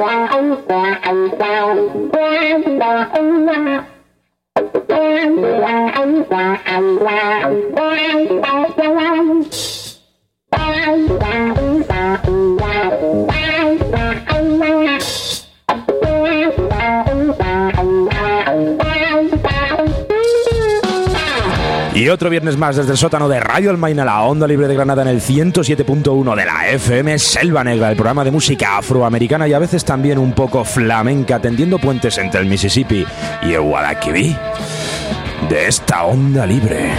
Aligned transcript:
Y 0.00 0.30
otro 22.10 22.30
viernes 22.30 22.56
más 22.56 22.76
desde 22.76 22.92
el 22.92 22.98
sótano 22.98 23.28
de 23.28 23.38
Radio 23.40 23.70
Almaina, 23.70 24.04
la 24.04 24.22
onda 24.22 24.46
libre 24.46 24.66
de 24.66 24.74
Granada 24.74 25.02
en 25.02 25.08
el 25.08 25.20
107.1 25.20 26.34
de 26.34 26.44
la 26.44 26.68
FM 26.70 27.18
Selva 27.18 27.62
Negra, 27.62 27.90
el 27.90 27.96
programa 27.96 28.24
de 28.24 28.30
música 28.30 28.78
afroamericana 28.78 29.46
y 29.46 29.52
a 29.52 29.58
veces 29.58 29.84
también 29.84 30.18
un 30.18 30.32
poco 30.32 30.64
flamenca, 30.64 31.38
tendiendo 31.40 31.78
puentes 31.78 32.18
entre 32.18 32.40
el 32.40 32.46
Mississippi 32.46 33.04
y 33.42 33.52
el 33.52 33.60
Guadalquivir 33.60 34.36
de 35.48 35.68
esta 35.68 36.04
onda 36.04 36.46
libre. 36.46 36.90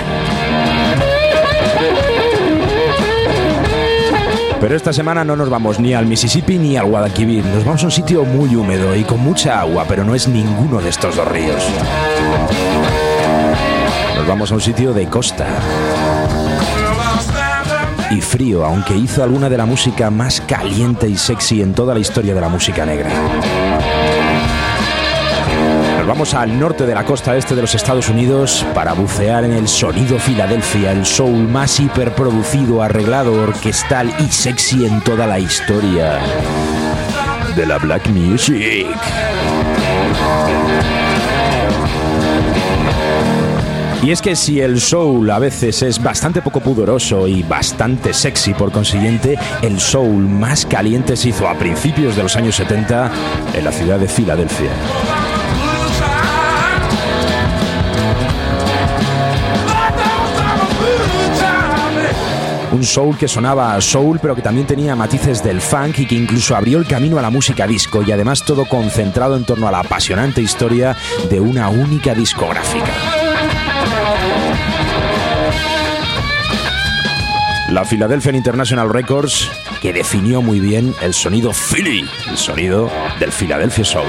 Pero 4.61 4.75
esta 4.75 4.93
semana 4.93 5.23
no 5.23 5.35
nos 5.35 5.49
vamos 5.49 5.79
ni 5.79 5.93
al 5.93 6.05
Mississippi 6.05 6.57
ni 6.57 6.77
al 6.77 6.85
Guadalquivir, 6.85 7.43
nos 7.45 7.65
vamos 7.65 7.81
a 7.81 7.85
un 7.85 7.91
sitio 7.91 8.23
muy 8.23 8.55
húmedo 8.55 8.95
y 8.95 9.03
con 9.03 9.19
mucha 9.19 9.59
agua, 9.59 9.85
pero 9.87 10.03
no 10.03 10.15
es 10.15 10.27
ninguno 10.27 10.79
de 10.79 10.89
estos 10.89 11.15
dos 11.15 11.27
ríos. 11.27 11.63
Nos 14.15 14.27
vamos 14.27 14.51
a 14.51 14.55
un 14.55 14.61
sitio 14.61 14.93
de 14.93 15.07
costa. 15.07 15.47
Y 18.11 18.21
frío, 18.21 18.65
aunque 18.65 18.95
hizo 18.95 19.23
alguna 19.23 19.49
de 19.49 19.57
la 19.57 19.65
música 19.65 20.09
más 20.09 20.41
caliente 20.41 21.07
y 21.07 21.17
sexy 21.17 21.61
en 21.61 21.73
toda 21.73 21.93
la 21.93 21.99
historia 21.99 22.33
de 22.33 22.41
la 22.41 22.49
música 22.49 22.85
negra. 22.85 23.09
Nos 25.97 26.07
vamos 26.07 26.33
al 26.33 26.59
norte 26.59 26.85
de 26.85 26.93
la 26.93 27.05
costa 27.05 27.37
este 27.37 27.55
de 27.55 27.61
los 27.61 27.73
Estados 27.73 28.09
Unidos 28.09 28.65
para 28.73 28.93
bucear 28.93 29.45
en 29.45 29.53
el 29.53 29.67
sonido 29.67 30.19
Filadelfia, 30.19 30.91
el 30.91 31.05
soul 31.05 31.47
más 31.47 31.79
hiperproducido, 31.79 32.81
arreglado, 32.81 33.33
orquestal 33.41 34.13
y 34.19 34.29
sexy 34.29 34.85
en 34.85 35.01
toda 35.01 35.25
la 35.25 35.39
historia 35.39 36.19
de 37.55 37.65
la 37.65 37.77
black 37.77 38.07
music. 38.09 38.87
Y 44.03 44.09
es 44.09 44.19
que 44.19 44.35
si 44.35 44.59
el 44.59 44.81
soul 44.81 45.29
a 45.29 45.37
veces 45.37 45.83
es 45.83 46.01
bastante 46.01 46.41
poco 46.41 46.59
pudoroso 46.59 47.27
y 47.27 47.43
bastante 47.43 48.13
sexy, 48.13 48.55
por 48.55 48.71
consiguiente, 48.71 49.37
el 49.61 49.79
soul 49.79 50.27
más 50.27 50.65
caliente 50.65 51.15
se 51.15 51.29
hizo 51.29 51.47
a 51.47 51.53
principios 51.53 52.15
de 52.15 52.23
los 52.23 52.35
años 52.35 52.55
70 52.55 53.11
en 53.53 53.63
la 53.63 53.71
ciudad 53.71 53.99
de 53.99 54.07
Filadelfia. 54.07 54.71
Un 62.71 62.83
soul 62.83 63.15
que 63.15 63.27
sonaba 63.27 63.75
a 63.75 63.81
soul, 63.81 64.17
pero 64.19 64.33
que 64.33 64.41
también 64.41 64.65
tenía 64.65 64.95
matices 64.95 65.43
del 65.43 65.61
funk 65.61 65.99
y 65.99 66.07
que 66.07 66.15
incluso 66.15 66.55
abrió 66.55 66.79
el 66.79 66.87
camino 66.87 67.19
a 67.19 67.21
la 67.21 67.29
música 67.29 67.67
disco 67.67 68.01
y 68.01 68.11
además 68.11 68.43
todo 68.43 68.65
concentrado 68.65 69.35
en 69.35 69.45
torno 69.45 69.67
a 69.67 69.71
la 69.71 69.81
apasionante 69.81 70.41
historia 70.41 70.97
de 71.29 71.39
una 71.39 71.69
única 71.69 72.15
discográfica. 72.15 73.20
La 77.71 77.85
Philadelphia 77.85 78.33
International 78.33 78.91
Records, 78.91 79.49
que 79.81 79.93
definió 79.93 80.41
muy 80.41 80.59
bien 80.59 80.93
el 81.01 81.13
sonido 81.13 81.53
Philly, 81.53 82.05
el 82.29 82.37
sonido 82.37 82.91
del 83.17 83.31
Philadelphia 83.31 83.85
Soul. 83.85 84.05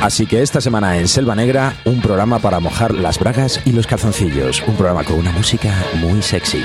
Así 0.00 0.26
que 0.26 0.42
esta 0.42 0.60
semana 0.60 0.96
en 0.98 1.08
Selva 1.08 1.34
Negra, 1.34 1.74
un 1.84 2.00
programa 2.00 2.38
para 2.38 2.60
mojar 2.60 2.94
las 2.94 3.18
bragas 3.18 3.60
y 3.64 3.72
los 3.72 3.88
calzoncillos. 3.88 4.62
Un 4.66 4.76
programa 4.76 5.02
con 5.02 5.16
una 5.18 5.32
música 5.32 5.74
muy 5.96 6.22
sexy. 6.22 6.64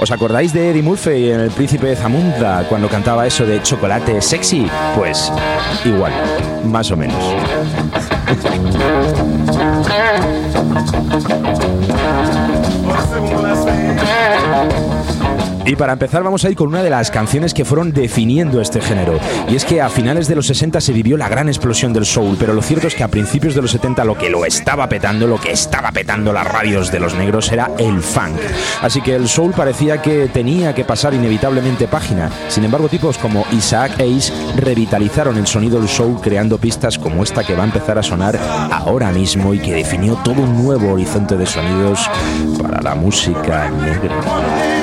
¿Os 0.00 0.10
acordáis 0.10 0.52
de 0.52 0.70
Eddie 0.70 0.82
Murphy 0.82 1.30
en 1.30 1.40
El 1.40 1.50
Príncipe 1.52 1.94
Zamunda 1.94 2.66
cuando 2.68 2.88
cantaba 2.88 3.24
eso 3.26 3.46
de 3.46 3.62
chocolate 3.62 4.20
sexy? 4.20 4.68
Pues 4.96 5.32
igual, 5.84 6.12
más 6.64 6.90
o 6.90 6.96
menos. 6.96 7.22
Você, 9.94 10.02
vamos 13.20 13.42
lá, 13.42 13.54
Y 15.66 15.76
para 15.76 15.94
empezar 15.94 16.22
vamos 16.22 16.44
a 16.44 16.50
ir 16.50 16.56
con 16.56 16.68
una 16.68 16.82
de 16.82 16.90
las 16.90 17.10
canciones 17.10 17.54
que 17.54 17.64
fueron 17.64 17.92
definiendo 17.92 18.60
este 18.60 18.82
género. 18.82 19.18
Y 19.48 19.56
es 19.56 19.64
que 19.64 19.80
a 19.80 19.88
finales 19.88 20.28
de 20.28 20.34
los 20.34 20.46
60 20.46 20.78
se 20.80 20.92
vivió 20.92 21.16
la 21.16 21.28
gran 21.28 21.48
explosión 21.48 21.94
del 21.94 22.04
soul, 22.04 22.36
pero 22.38 22.52
lo 22.52 22.60
cierto 22.60 22.86
es 22.86 22.94
que 22.94 23.02
a 23.02 23.08
principios 23.08 23.54
de 23.54 23.62
los 23.62 23.70
70 23.70 24.04
lo 24.04 24.18
que 24.18 24.28
lo 24.28 24.44
estaba 24.44 24.88
petando, 24.90 25.26
lo 25.26 25.40
que 25.40 25.52
estaba 25.52 25.90
petando 25.90 26.34
las 26.34 26.46
radios 26.46 26.92
de 26.92 27.00
los 27.00 27.14
negros 27.14 27.50
era 27.50 27.70
el 27.78 28.02
funk. 28.02 28.38
Así 28.82 29.00
que 29.00 29.14
el 29.14 29.26
soul 29.26 29.52
parecía 29.52 30.02
que 30.02 30.28
tenía 30.28 30.74
que 30.74 30.84
pasar 30.84 31.14
inevitablemente 31.14 31.88
página. 31.88 32.30
Sin 32.48 32.64
embargo, 32.64 32.88
tipos 32.88 33.16
como 33.16 33.46
Isaac 33.52 33.92
Ace 33.94 34.32
revitalizaron 34.56 35.38
el 35.38 35.46
sonido 35.46 35.78
del 35.78 35.88
soul 35.88 36.20
creando 36.20 36.58
pistas 36.58 36.98
como 36.98 37.22
esta 37.22 37.42
que 37.42 37.54
va 37.54 37.62
a 37.62 37.66
empezar 37.66 37.98
a 37.98 38.02
sonar 38.02 38.38
ahora 38.70 39.10
mismo 39.12 39.54
y 39.54 39.60
que 39.60 39.72
definió 39.72 40.14
todo 40.16 40.42
un 40.42 40.62
nuevo 40.62 40.92
horizonte 40.92 41.38
de 41.38 41.46
sonidos 41.46 42.10
para 42.60 42.82
la 42.82 42.94
música 42.94 43.70
negra. 43.70 44.73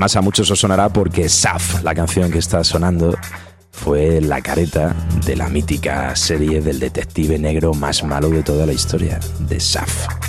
Además 0.00 0.16
a 0.16 0.22
muchos 0.22 0.50
os 0.50 0.58
sonará 0.58 0.88
porque 0.88 1.28
Saf, 1.28 1.82
la 1.82 1.94
canción 1.94 2.30
que 2.30 2.38
está 2.38 2.64
sonando, 2.64 3.18
fue 3.70 4.22
la 4.22 4.40
careta 4.40 4.96
de 5.26 5.36
la 5.36 5.50
mítica 5.50 6.16
serie 6.16 6.62
del 6.62 6.80
detective 6.80 7.38
negro 7.38 7.74
más 7.74 8.02
malo 8.02 8.30
de 8.30 8.42
toda 8.42 8.64
la 8.64 8.72
historia, 8.72 9.20
de 9.40 9.60
Saf. 9.60 10.19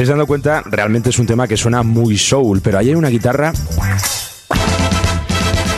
Estáis 0.00 0.16
dando 0.16 0.26
cuenta, 0.26 0.62
realmente 0.64 1.10
es 1.10 1.18
un 1.18 1.26
tema 1.26 1.46
que 1.46 1.58
suena 1.58 1.82
muy 1.82 2.16
soul, 2.16 2.62
pero 2.62 2.78
ahí 2.78 2.88
hay 2.88 2.94
una 2.94 3.10
guitarra 3.10 3.52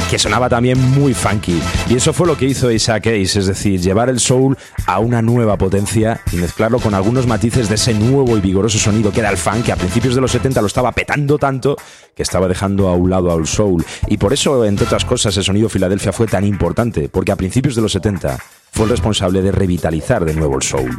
que 0.09 0.17
sonaba 0.17 0.49
también 0.49 0.79
muy 0.93 1.13
funky. 1.13 1.61
Y 1.89 1.97
eso 1.97 2.13
fue 2.13 2.29
lo 2.29 2.37
que 2.37 2.45
hizo 2.45 2.71
Isaac 2.71 3.09
Ace, 3.09 3.41
es 3.41 3.47
decir, 3.47 3.81
llevar 3.81 4.09
el 4.09 4.21
soul 4.21 4.57
a 4.87 5.01
una 5.01 5.23
nueva 5.23 5.59
potencia 5.59 6.21
y 6.31 6.37
mezclarlo 6.37 6.79
con 6.79 6.95
algunos 6.95 7.27
matices 7.27 7.69
de 7.69 7.75
ese 7.75 7.95
nuevo 7.95 8.37
y 8.37 8.41
vigoroso 8.41 8.79
sonido 8.79 9.11
que 9.11 9.19
era 9.19 9.31
el 9.31 9.39
funk, 9.39 9.65
que 9.65 9.73
a 9.73 9.77
principios 9.77 10.15
de 10.15 10.21
los 10.21 10.31
70 10.31 10.61
lo 10.61 10.69
estaba 10.69 10.93
petando 10.93 11.37
tanto 11.37 11.75
que 12.15 12.23
estaba 12.23 12.47
dejando 12.47 12.91
a 12.91 12.95
un 12.95 13.11
lado 13.11 13.33
al 13.33 13.49
soul. 13.49 13.85
Y 14.07 14.19
por 14.19 14.33
eso, 14.33 14.65
entre 14.65 14.87
otras 14.87 15.05
cosas, 15.05 15.37
el 15.37 15.43
sonido 15.43 15.69
Filadelfia 15.69 16.13
fue 16.13 16.29
tan 16.29 16.45
importante, 16.45 17.09
porque 17.09 17.33
a 17.33 17.37
principios 17.37 17.75
de 17.75 17.83
los 17.83 17.91
70 17.91 18.39
fue 18.71 18.85
el 18.85 18.91
responsable 18.91 19.43
de 19.43 19.51
revitalizar 19.51 20.25
de 20.25 20.35
nuevo 20.35 20.55
el 20.55 20.63
soul. 20.63 20.97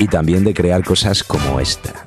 Y 0.00 0.08
también 0.08 0.44
de 0.44 0.54
crear 0.54 0.82
cosas 0.82 1.22
como 1.22 1.60
esta. 1.60 2.06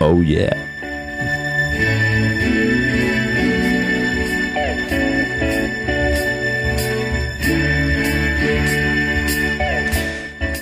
Oh 0.00 0.22
yeah. 0.22 0.75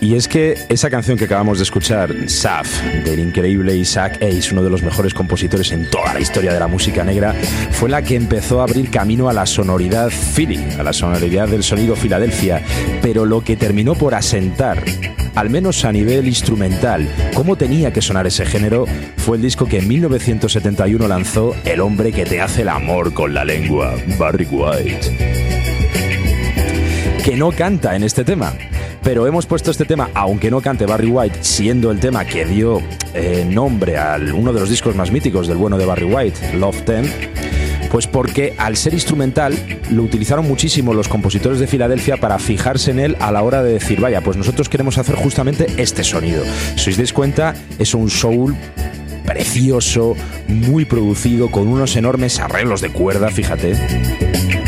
Y 0.04 0.16
es 0.16 0.28
que 0.28 0.58
esa 0.68 0.90
canción 0.90 1.16
que 1.16 1.24
acabamos 1.24 1.56
de 1.56 1.64
escuchar, 1.64 2.28
Saf, 2.28 2.68
del 3.06 3.20
increíble 3.20 3.74
Isaac 3.74 4.16
Ace, 4.16 4.52
uno 4.52 4.62
de 4.62 4.68
los 4.68 4.82
mejores 4.82 5.14
compositores 5.14 5.72
en 5.72 5.88
toda 5.88 6.12
la 6.12 6.20
historia 6.20 6.52
de 6.52 6.60
la 6.60 6.66
música 6.66 7.04
negra, 7.04 7.34
fue 7.70 7.88
la 7.88 8.02
que 8.02 8.14
empezó 8.14 8.60
a 8.60 8.64
abrir 8.64 8.90
camino 8.90 9.30
a 9.30 9.32
la 9.32 9.46
sonoridad 9.46 10.10
Philly, 10.10 10.62
a 10.78 10.82
la 10.82 10.92
sonoridad 10.92 11.48
del 11.48 11.62
sonido 11.62 11.96
Filadelfia, 11.96 12.62
pero 13.00 13.24
lo 13.24 13.42
que 13.42 13.56
terminó 13.56 13.94
por 13.94 14.14
asentar 14.14 14.84
al 15.36 15.48
menos 15.48 15.86
a 15.86 15.92
nivel 15.92 16.28
instrumental, 16.28 17.08
cómo 17.32 17.56
tenía 17.56 17.90
que 17.90 18.02
sonar 18.02 18.26
ese 18.26 18.44
género, 18.44 18.84
fue 19.16 19.38
el 19.38 19.42
disco 19.42 19.64
que 19.64 19.78
en 19.78 19.88
1971 19.88 21.08
lanzó 21.08 21.56
El 21.64 21.80
hombre 21.80 22.12
que 22.12 22.26
te 22.26 22.42
hace 22.42 22.60
el 22.60 22.68
amor 22.68 23.14
con 23.14 23.32
la 23.32 23.46
lengua, 23.46 23.94
Barry 24.18 24.46
White. 24.50 25.16
Que 27.24 27.36
no 27.36 27.52
canta 27.52 27.96
en 27.96 28.04
este 28.04 28.22
tema, 28.22 28.52
pero 29.04 29.26
hemos 29.26 29.44
puesto 29.44 29.70
este 29.70 29.84
tema, 29.84 30.08
aunque 30.14 30.50
no 30.50 30.62
cante 30.62 30.86
Barry 30.86 31.08
White, 31.08 31.38
siendo 31.42 31.90
el 31.90 32.00
tema 32.00 32.24
que 32.24 32.46
dio 32.46 32.80
eh, 33.12 33.46
nombre 33.48 33.98
a 33.98 34.18
uno 34.34 34.52
de 34.52 34.60
los 34.60 34.70
discos 34.70 34.96
más 34.96 35.10
míticos 35.10 35.46
del 35.46 35.58
bueno 35.58 35.76
de 35.76 35.84
Barry 35.84 36.06
White, 36.06 36.56
Love 36.56 36.82
Ten, 36.82 37.12
pues 37.90 38.06
porque 38.06 38.54
al 38.56 38.76
ser 38.76 38.94
instrumental 38.94 39.54
lo 39.90 40.02
utilizaron 40.02 40.48
muchísimo 40.48 40.94
los 40.94 41.08
compositores 41.08 41.60
de 41.60 41.66
Filadelfia 41.66 42.16
para 42.16 42.38
fijarse 42.38 42.92
en 42.92 42.98
él 42.98 43.16
a 43.20 43.30
la 43.30 43.42
hora 43.42 43.62
de 43.62 43.74
decir, 43.74 44.00
vaya, 44.00 44.22
pues 44.22 44.38
nosotros 44.38 44.70
queremos 44.70 44.96
hacer 44.96 45.16
justamente 45.16 45.66
este 45.76 46.02
sonido. 46.02 46.42
Si 46.76 46.90
os 46.90 46.96
dais 46.96 47.12
cuenta, 47.12 47.54
es 47.78 47.94
un 47.94 48.08
soul 48.08 48.56
precioso, 49.26 50.16
muy 50.48 50.86
producido, 50.86 51.50
con 51.50 51.68
unos 51.68 51.94
enormes 51.96 52.40
arreglos 52.40 52.80
de 52.80 52.90
cuerda, 52.90 53.28
fíjate 53.28 54.63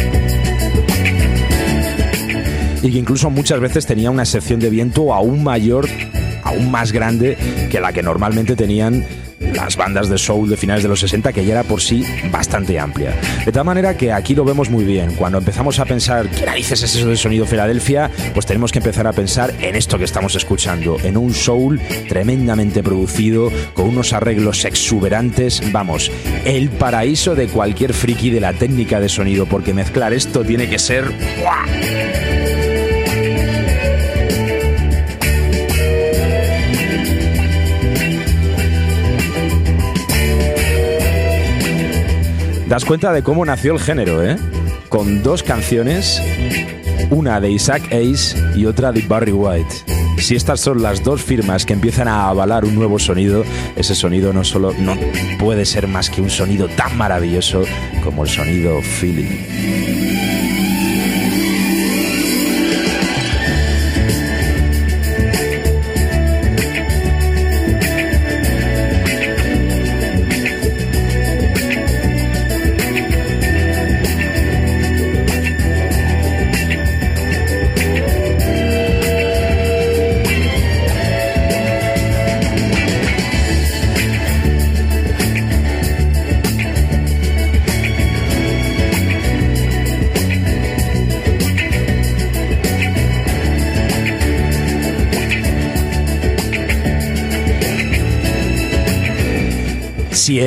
y 2.87 2.93
que 2.93 2.99
incluso 2.99 3.31
muchas 3.31 3.59
veces 3.59 3.85
tenía 3.85 4.12
una 4.12 4.25
sección 4.25 4.61
de 4.61 4.71
viento 4.71 5.12
aún 5.12 5.43
mayor, 5.43 5.88
aún 6.45 6.71
más 6.71 6.93
grande 6.93 7.37
que 7.69 7.81
la 7.81 7.93
que 7.93 8.00
normalmente 8.00 8.55
tenían 8.55 9.05
las 9.40 9.76
bandas 9.76 10.09
de 10.09 10.19
soul 10.19 10.49
de 10.49 10.57
finales 10.57 10.85
de 10.85 10.88
los 10.88 11.00
60, 11.00 11.33
que 11.33 11.45
ya 11.45 11.55
era 11.55 11.64
por 11.64 11.83
sí 11.83 12.05
bastante 12.31 12.78
amplia. 12.78 13.12
De 13.45 13.50
tal 13.50 13.64
manera 13.64 13.97
que 13.97 14.12
aquí 14.12 14.37
lo 14.37 14.45
vemos 14.45 14.71
muy 14.71 14.85
bien. 14.85 15.14
Cuando 15.16 15.38
empezamos 15.38 15.81
a 15.81 15.85
pensar, 15.85 16.28
¿qué 16.31 16.47
narices 16.47 16.83
es 16.83 16.95
eso 16.95 17.09
de 17.09 17.16
sonido 17.16 17.45
Filadelfia? 17.45 18.11
Pues 18.33 18.47
tenemos 18.47 18.71
que 18.71 18.78
empezar 18.78 19.07
a 19.09 19.12
pensar 19.12 19.52
en 19.61 19.75
esto 19.75 19.99
que 19.99 20.05
estamos 20.05 20.37
escuchando, 20.37 20.97
en 21.02 21.16
un 21.16 21.35
soul 21.35 21.81
tremendamente 22.09 22.85
producido, 22.85 23.50
con 23.75 23.88
unos 23.88 24.12
arreglos 24.12 24.64
exuberantes. 24.64 25.61
Vamos, 25.73 26.11
el 26.45 26.71
paraíso 26.71 27.35
de 27.35 27.49
cualquier 27.49 27.95
friki 27.95 28.31
de 28.31 28.40
la 28.40 28.52
técnica 28.52 29.00
de 29.00 29.09
sonido, 29.09 29.47
porque 29.47 29.75
mezclar 29.75 30.12
esto 30.12 30.45
tiene 30.45 30.69
que 30.69 30.78
ser. 30.78 31.12
Das 42.66 42.85
cuenta 42.85 43.12
de 43.12 43.23
cómo 43.23 43.44
nació 43.44 43.73
el 43.73 43.80
género, 43.80 44.23
¿eh? 44.23 44.37
Con 44.88 45.23
dos 45.23 45.42
canciones, 45.42 46.20
una 47.11 47.40
de 47.40 47.50
Isaac 47.50 47.85
Ace 47.87 48.37
y 48.54 48.66
otra 48.66 48.92
de 48.92 49.02
Barry 49.02 49.32
White. 49.32 49.75
Si 50.18 50.35
estas 50.35 50.61
son 50.61 50.82
las 50.82 51.04
dos 51.04 51.23
firmas 51.23 51.66
que 51.66 51.75
empiezan 51.75 52.08
a 52.08 52.28
avalar 52.28 52.64
un 52.64 52.75
nuevo 52.75 52.99
sonido, 52.99 53.44
ese 53.76 53.94
sonido 53.94 54.32
no 54.32 54.44
solo 54.44 54.73
no 54.78 54.96
puede 55.38 55.64
ser 55.66 55.87
más 55.87 56.11
que 56.11 56.23
un 56.23 56.30
sonido 56.30 56.68
tan 56.68 56.96
maravilloso 56.96 57.64
como 58.02 58.25
el 58.25 58.28
sonido 58.30 58.80
Philly. 58.82 59.86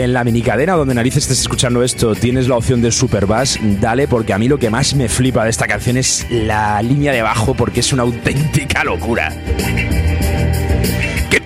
En 0.10 0.14
la 0.14 0.24
minicadena 0.24 0.74
donde 0.74 0.96
narices 0.96 1.24
estés 1.24 1.42
escuchando 1.42 1.84
esto 1.84 2.16
tienes 2.16 2.48
la 2.48 2.56
opción 2.56 2.82
de 2.82 2.92
Super 2.92 3.28
Bass, 3.28 3.60
dale, 3.62 4.08
porque 4.08 4.34
a 4.34 4.40
mí 4.40 4.48
lo 4.48 4.58
que 4.58 4.72
más 4.72 4.96
me 4.96 5.08
flipa 5.08 5.44
de 5.44 5.52
esta 5.52 5.68
canción 5.68 5.98
es 5.98 6.26
la 6.32 6.82
línea 6.82 7.12
de 7.12 7.22
bajo, 7.22 7.54
porque 7.54 7.82
es 7.82 7.94
una 7.94 8.04
auténtica 8.04 8.84
locura. 8.84 9.32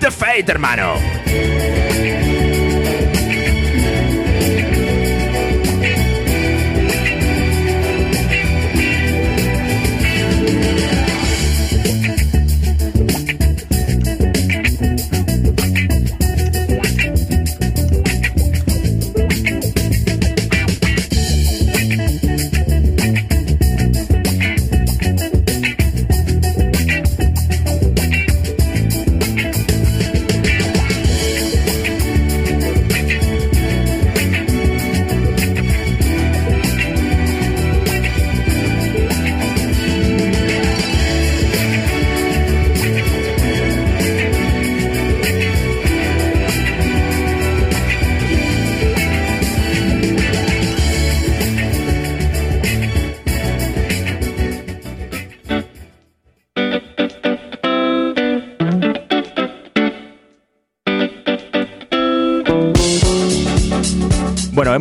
the 0.00 0.10
faith, 0.10 0.48
hermano. 0.48 0.94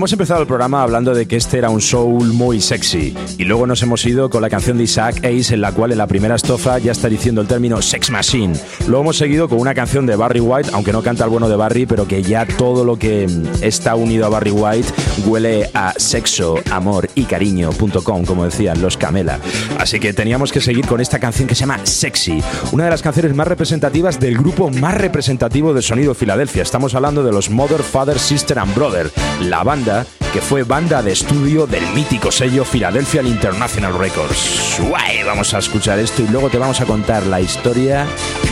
Hemos 0.04 0.12
empezado 0.12 0.42
el 0.42 0.48
programa 0.48 0.84
hablando 0.84 1.14
de 1.14 1.26
que 1.26 1.38
este 1.38 1.60
era 1.60 1.70
un 1.70 1.80
soul 1.80 2.34
muy 2.34 2.60
sexy 2.60 3.16
y 3.38 3.46
luego 3.46 3.66
nos 3.66 3.82
hemos 3.84 4.06
ido 4.06 4.30
con 4.30 4.42
la 4.42 4.50
canción 4.50 4.78
de 4.78 4.84
Isaac 4.84 5.20
Ace 5.20 5.54
en 5.54 5.62
la 5.62 5.72
cual 5.72 5.94
en 5.94 5.98
la 5.98 6.08
primera 6.08 6.36
estrofa 6.36 6.78
ya 6.78 6.92
está 6.92 7.08
diciendo 7.08 7.40
el 7.40 7.48
término 7.48 7.82
sex 7.82 8.10
machine. 8.10 8.54
Luego 8.86 9.04
hemos 9.04 9.16
seguido 9.16 9.48
con 9.48 9.62
una 9.62 9.74
canción 9.74 10.06
de 10.06 10.18
Barry 10.18 10.42
White, 10.42 10.72
aunque 10.74 10.92
no 10.92 11.02
canta 11.02 11.24
el 11.24 11.30
bueno 11.30 11.48
de 11.48 11.56
Barry, 11.56 11.86
pero 11.86 12.06
que 12.06 12.22
ya 12.22 12.46
todo 12.46 12.84
lo 12.84 13.00
que 13.00 13.30
está 13.62 13.96
unido 13.96 14.26
a 14.26 14.30
Barry 14.30 14.52
White 14.52 14.90
huele 15.26 15.70
a 15.74 15.94
sexo, 15.96 16.56
amor 16.70 17.08
y 17.16 17.24
cariño.com, 17.24 18.26
como 18.26 18.44
decían 18.44 18.82
los 18.82 18.98
Camela. 18.98 19.40
Así 19.84 20.00
que 20.00 20.14
teníamos 20.14 20.54
que 20.54 20.62
seguir 20.62 20.88
con 20.88 21.02
esta 21.02 21.20
canción 21.20 21.46
que 21.46 21.56
se 21.56 21.60
llama 21.60 21.86
Sexy, 21.86 22.42
una 22.72 22.86
de 22.86 22.90
las 22.90 23.02
canciones 23.02 23.36
más 23.36 23.46
representativas 23.46 24.18
del 24.18 24.38
grupo 24.38 24.70
más 24.70 24.96
representativo 24.96 25.74
de 25.74 25.82
sonido 25.82 26.16
Filadelfia. 26.16 26.64
Estamos 26.64 26.96
hablando 26.96 27.22
de 27.22 27.34
los 27.34 27.50
Mother, 27.50 27.84
Father, 27.84 28.18
Sister 28.18 28.60
and 28.60 28.74
Brother, 28.74 29.12
la 29.42 29.62
banda 29.62 30.06
que 30.32 30.40
fue 30.40 30.64
banda 30.64 31.04
de 31.04 31.12
estudio 31.12 31.68
del 31.68 31.86
mítico 31.88 32.32
sello 32.32 32.64
Philadelphia 32.64 33.24
International 33.24 34.00
Records. 34.00 34.80
Vamos 35.26 35.54
a 35.54 35.58
escuchar 35.58 36.00
esto 36.00 36.22
y 36.22 36.30
luego 36.30 36.50
te 36.50 36.58
vamos 36.58 36.80
a 36.80 36.86
contar 36.86 37.26
la 37.26 37.42
historia 37.42 38.08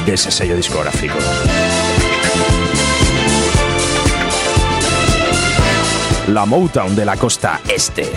de 0.05 0.13
ese 0.13 0.31
sello 0.31 0.57
discográfico. 0.57 1.15
La 6.27 6.45
Motown 6.45 6.93
de 6.93 7.05
la 7.05 7.15
costa 7.15 7.61
este. 7.73 8.11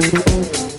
Thank 0.00 0.64
you. 0.64 0.69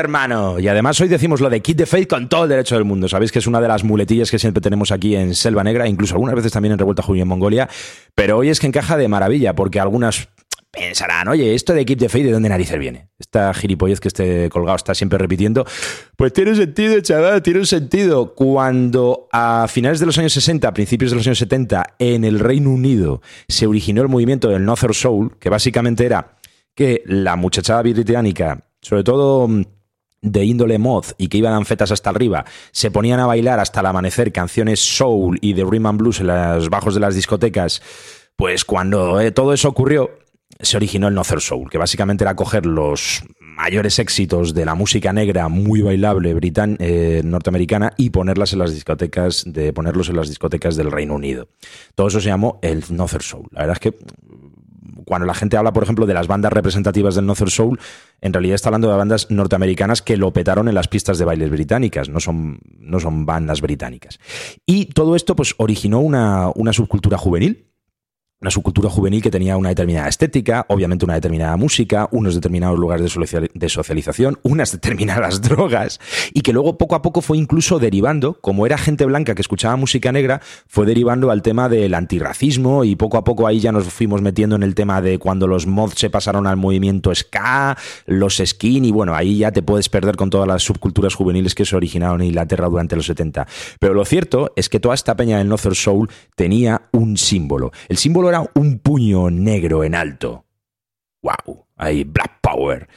Hermano. 0.00 0.58
Y 0.58 0.68
además 0.68 1.00
hoy 1.00 1.08
decimos 1.08 1.40
lo 1.40 1.50
de 1.50 1.60
Kid 1.60 1.76
the 1.76 1.86
Faith 1.86 2.08
con 2.08 2.28
todo 2.28 2.44
el 2.44 2.50
derecho 2.50 2.74
del 2.74 2.84
mundo. 2.84 3.08
Sabéis 3.08 3.32
que 3.32 3.38
es 3.38 3.46
una 3.46 3.60
de 3.60 3.68
las 3.68 3.84
muletillas 3.84 4.30
que 4.30 4.38
siempre 4.38 4.60
tenemos 4.60 4.92
aquí 4.92 5.16
en 5.16 5.34
Selva 5.34 5.64
Negra, 5.64 5.88
incluso 5.88 6.14
algunas 6.14 6.34
veces 6.34 6.52
también 6.52 6.72
en 6.72 6.78
Revuelta 6.78 7.02
Junio 7.02 7.22
en 7.22 7.28
Mongolia. 7.28 7.68
Pero 8.14 8.38
hoy 8.38 8.48
es 8.48 8.60
que 8.60 8.66
encaja 8.66 8.96
de 8.96 9.08
maravilla, 9.08 9.54
porque 9.54 9.80
algunas 9.80 10.28
pensarán, 10.70 11.28
oye, 11.28 11.54
esto 11.54 11.72
de 11.72 11.84
Keep 11.84 11.98
the 11.98 12.08
Faith, 12.08 12.26
¿de 12.26 12.32
dónde 12.32 12.48
narices 12.48 12.78
viene? 12.78 13.08
Esta 13.18 13.54
gilipollez 13.54 13.98
que 13.98 14.08
este 14.08 14.50
colgado 14.50 14.76
está 14.76 14.94
siempre 14.94 15.18
repitiendo. 15.18 15.64
Pues 16.16 16.32
tiene 16.32 16.54
sentido, 16.54 17.00
chaval, 17.00 17.42
tiene 17.42 17.60
un 17.60 17.66
sentido. 17.66 18.34
Cuando 18.34 19.28
a 19.32 19.66
finales 19.68 20.00
de 20.00 20.06
los 20.06 20.18
años 20.18 20.32
60, 20.34 20.72
principios 20.74 21.10
de 21.10 21.16
los 21.16 21.26
años 21.26 21.38
70, 21.38 21.94
en 21.98 22.24
el 22.24 22.38
Reino 22.38 22.70
Unido 22.70 23.22
se 23.48 23.66
originó 23.66 24.02
el 24.02 24.08
movimiento 24.08 24.48
del 24.48 24.64
Northern 24.64 24.94
Soul, 24.94 25.36
que 25.38 25.48
básicamente 25.48 26.04
era 26.04 26.36
que 26.74 27.02
la 27.06 27.36
muchachada 27.36 27.80
británica, 27.82 28.60
sobre 28.82 29.02
todo 29.02 29.48
de 30.26 30.44
índole 30.44 30.78
mod 30.78 31.06
y 31.18 31.28
que 31.28 31.38
iban 31.38 31.54
anfetas 31.54 31.92
hasta 31.92 32.10
arriba 32.10 32.44
se 32.72 32.90
ponían 32.90 33.20
a 33.20 33.26
bailar 33.26 33.60
hasta 33.60 33.80
el 33.80 33.86
amanecer 33.86 34.32
canciones 34.32 34.80
soul 34.80 35.38
y 35.40 35.52
de 35.52 35.64
rhythm 35.64 35.86
and 35.86 35.98
blues 35.98 36.20
en 36.20 36.26
los 36.26 36.68
bajos 36.68 36.94
de 36.94 37.00
las 37.00 37.14
discotecas, 37.14 37.82
pues 38.36 38.64
cuando 38.64 39.20
eh, 39.20 39.30
todo 39.30 39.52
eso 39.52 39.68
ocurrió, 39.68 40.10
se 40.60 40.76
originó 40.76 41.08
el 41.08 41.14
Nother 41.14 41.40
Soul, 41.40 41.70
que 41.70 41.78
básicamente 41.78 42.24
era 42.24 42.34
coger 42.34 42.66
los 42.66 43.22
mayores 43.40 43.98
éxitos 43.98 44.54
de 44.54 44.64
la 44.64 44.74
música 44.74 45.12
negra 45.12 45.48
muy 45.48 45.80
bailable 45.80 46.34
britan 46.34 46.76
eh, 46.78 47.22
norteamericana 47.24 47.92
y 47.96 48.10
ponerlas 48.10 48.52
en 48.52 48.58
las 48.58 48.74
discotecas 48.74 49.44
de 49.46 49.72
ponerlos 49.72 50.08
en 50.08 50.16
las 50.16 50.28
discotecas 50.28 50.76
del 50.76 50.90
Reino 50.90 51.14
Unido. 51.14 51.48
Todo 51.94 52.08
eso 52.08 52.20
se 52.20 52.28
llamó 52.28 52.58
el 52.62 52.84
Nother 52.90 53.22
Soul. 53.22 53.46
La 53.52 53.60
verdad 53.60 53.78
es 53.80 53.80
que 53.80 53.98
cuando 55.06 55.24
la 55.26 55.34
gente 55.34 55.56
habla, 55.56 55.72
por 55.72 55.84
ejemplo, 55.84 56.04
de 56.04 56.12
las 56.12 56.26
bandas 56.26 56.52
representativas 56.52 57.14
del 57.14 57.24
Nother 57.26 57.48
Soul, 57.48 57.78
en 58.20 58.32
realidad 58.32 58.56
está 58.56 58.68
hablando 58.68 58.90
de 58.90 58.96
bandas 58.96 59.30
norteamericanas 59.30 60.02
que 60.02 60.16
lo 60.16 60.32
petaron 60.32 60.68
en 60.68 60.74
las 60.74 60.88
pistas 60.88 61.18
de 61.18 61.24
bailes 61.24 61.48
británicas, 61.48 62.08
no 62.08 62.20
son, 62.20 62.58
no 62.78 63.00
son 63.00 63.24
bandas 63.24 63.60
británicas. 63.60 64.18
Y 64.66 64.86
todo 64.86 65.16
esto 65.16 65.36
pues 65.36 65.54
originó 65.58 66.00
una, 66.00 66.50
una 66.54 66.72
subcultura 66.72 67.16
juvenil 67.16 67.70
una 68.38 68.50
subcultura 68.50 68.90
juvenil 68.90 69.22
que 69.22 69.30
tenía 69.30 69.56
una 69.56 69.70
determinada 69.70 70.08
estética, 70.08 70.66
obviamente 70.68 71.06
una 71.06 71.14
determinada 71.14 71.56
música, 71.56 72.06
unos 72.12 72.34
determinados 72.34 72.78
lugares 72.78 73.16
de 73.54 73.68
socialización, 73.70 74.38
unas 74.42 74.72
determinadas 74.72 75.40
drogas, 75.40 76.00
y 76.34 76.42
que 76.42 76.52
luego 76.52 76.76
poco 76.76 76.96
a 76.96 77.02
poco 77.02 77.22
fue 77.22 77.38
incluso 77.38 77.78
derivando, 77.78 78.34
como 78.34 78.66
era 78.66 78.76
gente 78.76 79.06
blanca 79.06 79.34
que 79.34 79.40
escuchaba 79.40 79.76
música 79.76 80.12
negra, 80.12 80.42
fue 80.66 80.84
derivando 80.84 81.30
al 81.30 81.40
tema 81.40 81.70
del 81.70 81.94
antirracismo 81.94 82.84
y 82.84 82.94
poco 82.94 83.16
a 83.16 83.24
poco 83.24 83.46
ahí 83.46 83.58
ya 83.58 83.72
nos 83.72 83.84
fuimos 83.86 84.20
metiendo 84.20 84.54
en 84.54 84.62
el 84.62 84.74
tema 84.74 85.00
de 85.00 85.18
cuando 85.18 85.46
los 85.46 85.66
mods 85.66 85.98
se 85.98 86.10
pasaron 86.10 86.46
al 86.46 86.58
movimiento 86.58 87.14
ska, 87.14 87.78
los 88.04 88.42
skin, 88.44 88.84
y 88.84 88.92
bueno, 88.92 89.14
ahí 89.14 89.38
ya 89.38 89.50
te 89.50 89.62
puedes 89.62 89.88
perder 89.88 90.16
con 90.16 90.28
todas 90.28 90.46
las 90.46 90.62
subculturas 90.62 91.14
juveniles 91.14 91.54
que 91.54 91.64
se 91.64 91.74
originaron 91.74 92.20
en 92.20 92.28
Inglaterra 92.28 92.68
durante 92.68 92.96
los 92.96 93.06
70. 93.06 93.46
Pero 93.80 93.94
lo 93.94 94.04
cierto 94.04 94.52
es 94.56 94.68
que 94.68 94.78
toda 94.78 94.94
esta 94.94 95.16
peña 95.16 95.38
del 95.38 95.48
Northern 95.48 95.74
Soul 95.74 96.10
tenía 96.34 96.82
un 96.92 97.16
símbolo. 97.16 97.72
El 97.88 97.96
símbolo 97.96 98.25
era 98.28 98.44
un 98.54 98.78
puño 98.78 99.30
negro 99.30 99.84
en 99.84 99.94
alto. 99.94 100.44
¡Wow! 101.22 101.66
Ahí, 101.76 102.04
Black 102.04 102.40
Power. 102.40 102.88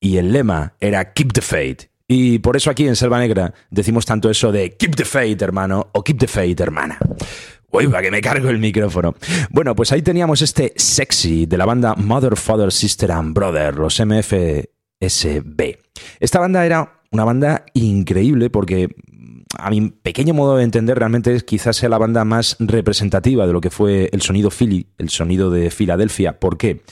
Y 0.00 0.18
el 0.18 0.32
lema 0.32 0.74
era 0.80 1.12
Keep 1.12 1.32
the 1.32 1.40
Faith. 1.40 1.84
Y 2.08 2.38
por 2.38 2.56
eso 2.56 2.70
aquí 2.70 2.86
en 2.86 2.94
Selva 2.94 3.18
Negra 3.18 3.52
decimos 3.70 4.06
tanto 4.06 4.30
eso 4.30 4.52
de 4.52 4.76
Keep 4.76 4.96
the 4.96 5.04
Faith, 5.04 5.42
hermano, 5.42 5.88
o 5.92 6.04
Keep 6.04 6.18
the 6.18 6.28
Faith, 6.28 6.60
hermana. 6.60 6.98
Uy, 7.70 7.88
para 7.88 8.02
que 8.02 8.10
me 8.10 8.20
cargo 8.20 8.48
el 8.48 8.58
micrófono. 8.58 9.14
Bueno, 9.50 9.74
pues 9.74 9.90
ahí 9.92 10.02
teníamos 10.02 10.40
este 10.40 10.72
sexy 10.76 11.46
de 11.46 11.58
la 11.58 11.66
banda 11.66 11.94
Mother, 11.96 12.36
Father, 12.36 12.70
Sister 12.72 13.10
and 13.10 13.34
Brother, 13.34 13.74
los 13.74 14.00
MFSB. 14.00 15.76
Esta 16.20 16.38
banda 16.38 16.64
era 16.64 17.02
una 17.10 17.24
banda 17.24 17.64
increíble 17.74 18.50
porque 18.50 18.94
a 19.58 19.70
mi 19.70 19.90
pequeño 19.90 20.34
modo 20.34 20.56
de 20.56 20.64
entender, 20.64 20.98
realmente 20.98 21.40
quizás 21.42 21.76
sea 21.76 21.88
la 21.88 21.98
banda 21.98 22.24
más 22.24 22.56
representativa 22.58 23.46
de 23.46 23.52
lo 23.52 23.60
que 23.60 23.70
fue 23.70 24.08
el 24.12 24.22
sonido 24.22 24.50
Philly, 24.50 24.88
el 24.98 25.08
sonido 25.10 25.50
de 25.50 25.70
Filadelfia. 25.70 26.38
¿Por 26.38 26.58
qué? 26.58 26.82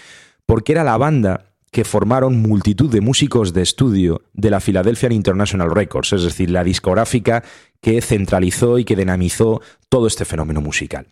Porque 0.47 0.73
era 0.73 0.85
la 0.85 0.97
banda 0.97 1.47
que 1.71 1.85
formaron 1.85 2.41
multitud 2.41 2.89
de 2.89 3.01
músicos 3.01 3.53
de 3.53 3.63
estudio 3.63 4.23
de 4.33 4.51
la 4.51 4.61
Philadelphia 4.61 5.13
International 5.13 5.75
Records, 5.75 6.13
es 6.13 6.23
decir, 6.23 6.51
la 6.51 6.63
discográfica 6.63 7.43
que 7.81 8.01
centralizó 8.01 8.79
y 8.79 8.85
que 8.85 8.95
dinamizó 8.95 9.61
todo 9.89 10.07
este 10.07 10.25
fenómeno 10.25 10.61
musical. 10.61 11.09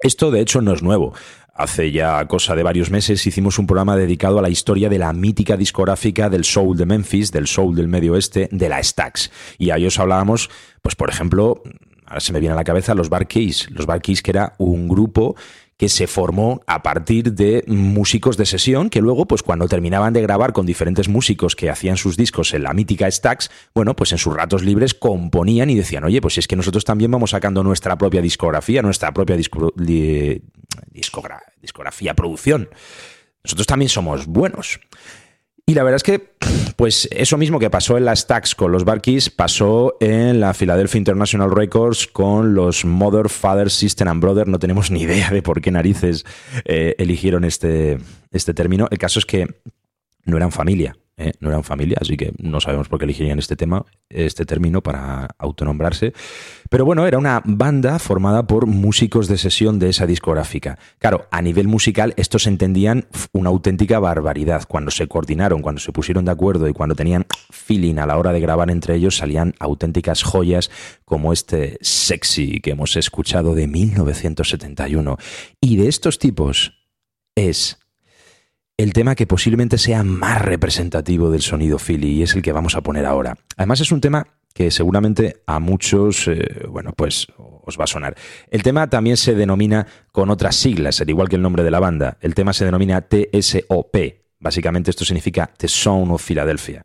Esto, 0.00 0.32
de 0.32 0.40
hecho, 0.40 0.60
no 0.60 0.72
es 0.74 0.82
nuevo. 0.82 1.14
Hace 1.56 1.92
ya 1.92 2.26
cosa 2.26 2.56
de 2.56 2.64
varios 2.64 2.90
meses 2.90 3.24
hicimos 3.28 3.60
un 3.60 3.68
programa 3.68 3.96
dedicado 3.96 4.40
a 4.40 4.42
la 4.42 4.48
historia 4.48 4.88
de 4.88 4.98
la 4.98 5.12
mítica 5.12 5.56
discográfica 5.56 6.28
del 6.28 6.44
soul 6.44 6.76
de 6.76 6.84
Memphis, 6.84 7.30
del 7.30 7.46
soul 7.46 7.76
del 7.76 7.86
medio 7.86 8.14
oeste, 8.14 8.48
de 8.50 8.68
la 8.68 8.82
Stax. 8.82 9.30
Y 9.56 9.70
ahí 9.70 9.86
os 9.86 10.00
hablábamos, 10.00 10.50
pues 10.82 10.96
por 10.96 11.10
ejemplo, 11.10 11.62
ahora 12.06 12.18
se 12.18 12.32
me 12.32 12.40
viene 12.40 12.54
a 12.54 12.56
la 12.56 12.64
cabeza 12.64 12.96
los 12.96 13.08
Bar 13.08 13.28
Keys. 13.28 13.70
Los 13.70 13.86
Bar 13.86 14.02
Keys 14.02 14.20
que 14.20 14.32
era 14.32 14.54
un 14.58 14.88
grupo 14.88 15.36
que 15.76 15.88
se 15.88 16.06
formó 16.06 16.60
a 16.66 16.82
partir 16.82 17.32
de 17.32 17.64
músicos 17.66 18.36
de 18.36 18.44
sesión 18.46 18.90
que 18.90 19.00
luego, 19.00 19.26
pues 19.26 19.42
cuando 19.42 19.66
terminaban 19.68 20.12
de 20.12 20.22
grabar 20.22 20.52
con 20.52 20.66
diferentes 20.66 21.08
músicos 21.08 21.56
que 21.56 21.70
hacían 21.70 21.96
sus 21.96 22.16
discos 22.16 22.54
en 22.54 22.62
la 22.62 22.72
mítica 22.72 23.10
Stax, 23.10 23.50
bueno, 23.74 23.96
pues 23.96 24.12
en 24.12 24.18
sus 24.18 24.32
ratos 24.34 24.62
libres 24.62 24.94
componían 24.94 25.70
y 25.70 25.74
decían, 25.74 26.04
oye, 26.04 26.20
pues 26.20 26.38
es 26.38 26.46
que 26.46 26.54
nosotros 26.56 26.84
también 26.84 27.10
vamos 27.10 27.30
sacando 27.30 27.64
nuestra 27.64 27.98
propia 27.98 28.22
discografía, 28.22 28.82
nuestra 28.82 29.12
propia 29.12 29.36
discografía, 29.36 32.14
producción. 32.14 32.68
Nosotros 33.42 33.66
también 33.66 33.88
somos 33.88 34.26
buenos. 34.26 34.78
Y 35.66 35.74
la 35.74 35.82
verdad 35.82 35.96
es 35.96 36.02
que, 36.02 36.34
pues 36.76 37.08
eso 37.12 37.36
mismo 37.38 37.58
que 37.58 37.70
pasó 37.70 37.96
en 37.96 38.04
las 38.04 38.26
Tax 38.26 38.54
con 38.54 38.72
los 38.72 38.84
Barkeys, 38.84 39.30
pasó 39.30 39.96
en 40.00 40.40
la 40.40 40.54
Philadelphia 40.54 40.98
International 40.98 41.54
Records 41.54 42.06
con 42.06 42.54
los 42.54 42.84
Mother, 42.84 43.28
Father, 43.28 43.70
Sister 43.70 44.08
and 44.08 44.20
Brother. 44.20 44.48
No 44.48 44.58
tenemos 44.58 44.90
ni 44.90 45.02
idea 45.02 45.30
de 45.30 45.42
por 45.42 45.60
qué 45.60 45.70
narices 45.70 46.24
eh, 46.64 46.94
eligieron 46.98 47.44
este, 47.44 47.98
este 48.30 48.54
término. 48.54 48.88
El 48.90 48.98
caso 48.98 49.18
es 49.18 49.26
que 49.26 49.46
no 50.24 50.36
eran 50.36 50.52
familia. 50.52 50.96
¿Eh? 51.16 51.32
no 51.40 51.48
eran 51.48 51.64
familia, 51.64 51.98
así 52.00 52.16
que 52.16 52.32
no 52.38 52.60
sabemos 52.60 52.88
por 52.88 52.98
qué 52.98 53.04
elegirían 53.04 53.38
este 53.38 53.56
tema, 53.56 53.84
este 54.08 54.44
término 54.44 54.82
para 54.82 55.28
autonombrarse. 55.38 56.12
Pero 56.70 56.84
bueno, 56.84 57.06
era 57.06 57.18
una 57.18 57.42
banda 57.44 57.98
formada 57.98 58.46
por 58.46 58.66
músicos 58.66 59.28
de 59.28 59.38
sesión 59.38 59.78
de 59.78 59.90
esa 59.90 60.06
discográfica. 60.06 60.78
Claro, 60.98 61.26
a 61.30 61.42
nivel 61.42 61.68
musical 61.68 62.14
estos 62.16 62.46
entendían 62.46 63.06
una 63.32 63.50
auténtica 63.50 63.98
barbaridad. 63.98 64.64
Cuando 64.66 64.90
se 64.90 65.06
coordinaron, 65.06 65.62
cuando 65.62 65.80
se 65.80 65.92
pusieron 65.92 66.24
de 66.24 66.32
acuerdo 66.32 66.68
y 66.68 66.72
cuando 66.72 66.94
tenían 66.94 67.26
feeling 67.50 67.96
a 67.98 68.06
la 68.06 68.18
hora 68.18 68.32
de 68.32 68.40
grabar 68.40 68.70
entre 68.70 68.96
ellos, 68.96 69.16
salían 69.16 69.54
auténticas 69.58 70.22
joyas 70.22 70.70
como 71.04 71.32
este 71.32 71.78
Sexy 71.80 72.60
que 72.60 72.72
hemos 72.72 72.96
escuchado 72.96 73.54
de 73.54 73.66
1971. 73.66 75.16
Y 75.60 75.76
de 75.76 75.88
estos 75.88 76.18
tipos 76.18 76.72
es 77.36 77.78
el 78.76 78.92
tema 78.92 79.14
que 79.14 79.26
posiblemente 79.26 79.78
sea 79.78 80.02
más 80.02 80.42
representativo 80.42 81.30
del 81.30 81.42
sonido 81.42 81.78
Philly 81.78 82.12
y 82.12 82.22
es 82.22 82.34
el 82.34 82.42
que 82.42 82.52
vamos 82.52 82.74
a 82.74 82.82
poner 82.82 83.06
ahora. 83.06 83.36
Además 83.56 83.80
es 83.80 83.92
un 83.92 84.00
tema 84.00 84.26
que 84.52 84.70
seguramente 84.70 85.42
a 85.46 85.58
muchos, 85.58 86.28
eh, 86.28 86.66
bueno, 86.68 86.92
pues 86.96 87.26
os 87.36 87.78
va 87.78 87.84
a 87.84 87.88
sonar. 87.88 88.14
El 88.50 88.62
tema 88.62 88.88
también 88.88 89.16
se 89.16 89.34
denomina 89.34 89.86
con 90.12 90.30
otras 90.30 90.56
siglas, 90.56 91.00
al 91.00 91.10
igual 91.10 91.28
que 91.28 91.36
el 91.36 91.42
nombre 91.42 91.64
de 91.64 91.70
la 91.70 91.80
banda. 91.80 92.18
El 92.20 92.34
tema 92.34 92.52
se 92.52 92.64
denomina 92.64 93.02
TSOP. 93.02 93.96
Básicamente 94.38 94.90
esto 94.90 95.04
significa 95.04 95.50
The 95.56 95.68
Sound 95.68 96.12
of 96.12 96.24
Philadelphia. 96.24 96.82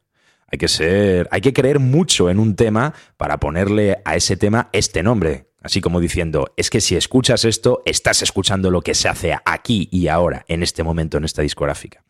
Hay 0.51 0.57
que 0.57 0.67
ser, 0.67 1.27
hay 1.31 1.41
que 1.41 1.53
creer 1.53 1.79
mucho 1.79 2.29
en 2.29 2.39
un 2.39 2.55
tema 2.55 2.93
para 3.17 3.39
ponerle 3.39 3.97
a 4.03 4.15
ese 4.15 4.35
tema 4.35 4.69
este 4.71 5.03
nombre, 5.03 5.48
Así 5.61 5.81
como 5.81 5.99
diciendo, 5.99 6.53
es 6.55 6.69
que 6.69 6.79
si 6.79 6.95
escuchas 6.95 7.43
esto, 7.43 7.81
estás 7.85 8.21
escuchando 8.21 8.71
lo 8.71 8.81
que 8.81 8.93
se 8.95 9.09
hace 9.09 9.35
aquí 9.43 9.89
y 9.91 10.07
ahora, 10.07 10.45
en 10.47 10.63
este 10.63 10.83
momento, 10.83 11.17
en 11.17 11.25
esta 11.25 11.41
discográfica. 11.41 12.01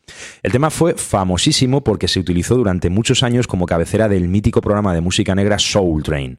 El 0.43 0.51
tema 0.51 0.69
fue 0.69 0.93
famosísimo 0.95 1.83
porque 1.83 2.07
se 2.07 2.19
utilizó 2.19 2.55
durante 2.55 2.89
muchos 2.89 3.23
años 3.23 3.47
como 3.47 3.65
cabecera 3.65 4.07
del 4.07 4.27
mítico 4.27 4.61
programa 4.61 4.93
de 4.93 5.01
música 5.01 5.33
negra 5.33 5.57
Soul 5.57 6.03
Train. 6.03 6.37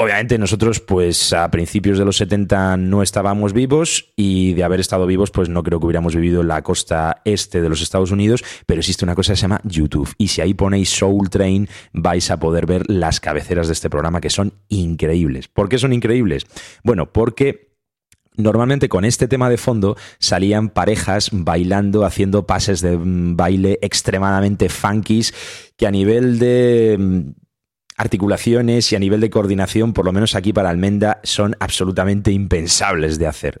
Obviamente 0.00 0.38
nosotros 0.38 0.78
pues 0.78 1.32
a 1.32 1.50
principios 1.50 1.98
de 1.98 2.04
los 2.04 2.18
70 2.18 2.76
no 2.76 3.02
estábamos 3.02 3.52
vivos 3.52 4.12
y 4.14 4.54
de 4.54 4.62
haber 4.62 4.78
estado 4.78 5.06
vivos 5.06 5.32
pues 5.32 5.48
no 5.48 5.64
creo 5.64 5.80
que 5.80 5.86
hubiéramos 5.86 6.14
vivido 6.14 6.42
en 6.42 6.46
la 6.46 6.62
costa 6.62 7.20
este 7.24 7.60
de 7.60 7.68
los 7.68 7.82
Estados 7.82 8.12
Unidos, 8.12 8.44
pero 8.64 8.78
existe 8.78 9.04
una 9.04 9.16
cosa 9.16 9.32
que 9.32 9.38
se 9.38 9.42
llama 9.42 9.60
YouTube 9.64 10.14
y 10.16 10.28
si 10.28 10.40
ahí 10.40 10.54
ponéis 10.54 10.90
Soul 10.90 11.30
Train 11.30 11.68
vais 11.92 12.30
a 12.30 12.38
poder 12.38 12.66
ver 12.66 12.88
las 12.88 13.18
cabeceras 13.18 13.66
de 13.66 13.72
este 13.72 13.90
programa 13.90 14.20
que 14.20 14.30
son 14.30 14.52
increíbles. 14.68 15.48
¿Por 15.48 15.68
qué 15.68 15.78
son 15.78 15.92
increíbles? 15.92 16.46
Bueno, 16.84 17.12
porque 17.12 17.66
Normalmente 18.36 18.88
con 18.88 19.04
este 19.04 19.26
tema 19.26 19.50
de 19.50 19.56
fondo 19.56 19.96
salían 20.20 20.68
parejas 20.68 21.30
bailando, 21.32 22.04
haciendo 22.04 22.46
pases 22.46 22.80
de 22.80 22.96
mm, 22.96 23.34
baile 23.34 23.80
extremadamente 23.82 24.68
funkies 24.68 25.34
que 25.76 25.88
a 25.88 25.90
nivel 25.90 26.38
de 26.38 26.96
mm, 27.00 27.30
articulaciones 27.98 28.90
y 28.92 28.96
a 28.96 28.98
nivel 28.98 29.20
de 29.20 29.28
coordinación, 29.28 29.92
por 29.92 30.04
lo 30.06 30.12
menos 30.12 30.34
aquí 30.34 30.52
para 30.52 30.70
Almenda, 30.70 31.20
son 31.24 31.54
absolutamente 31.60 32.32
impensables 32.32 33.18
de 33.18 33.26
hacer. 33.26 33.60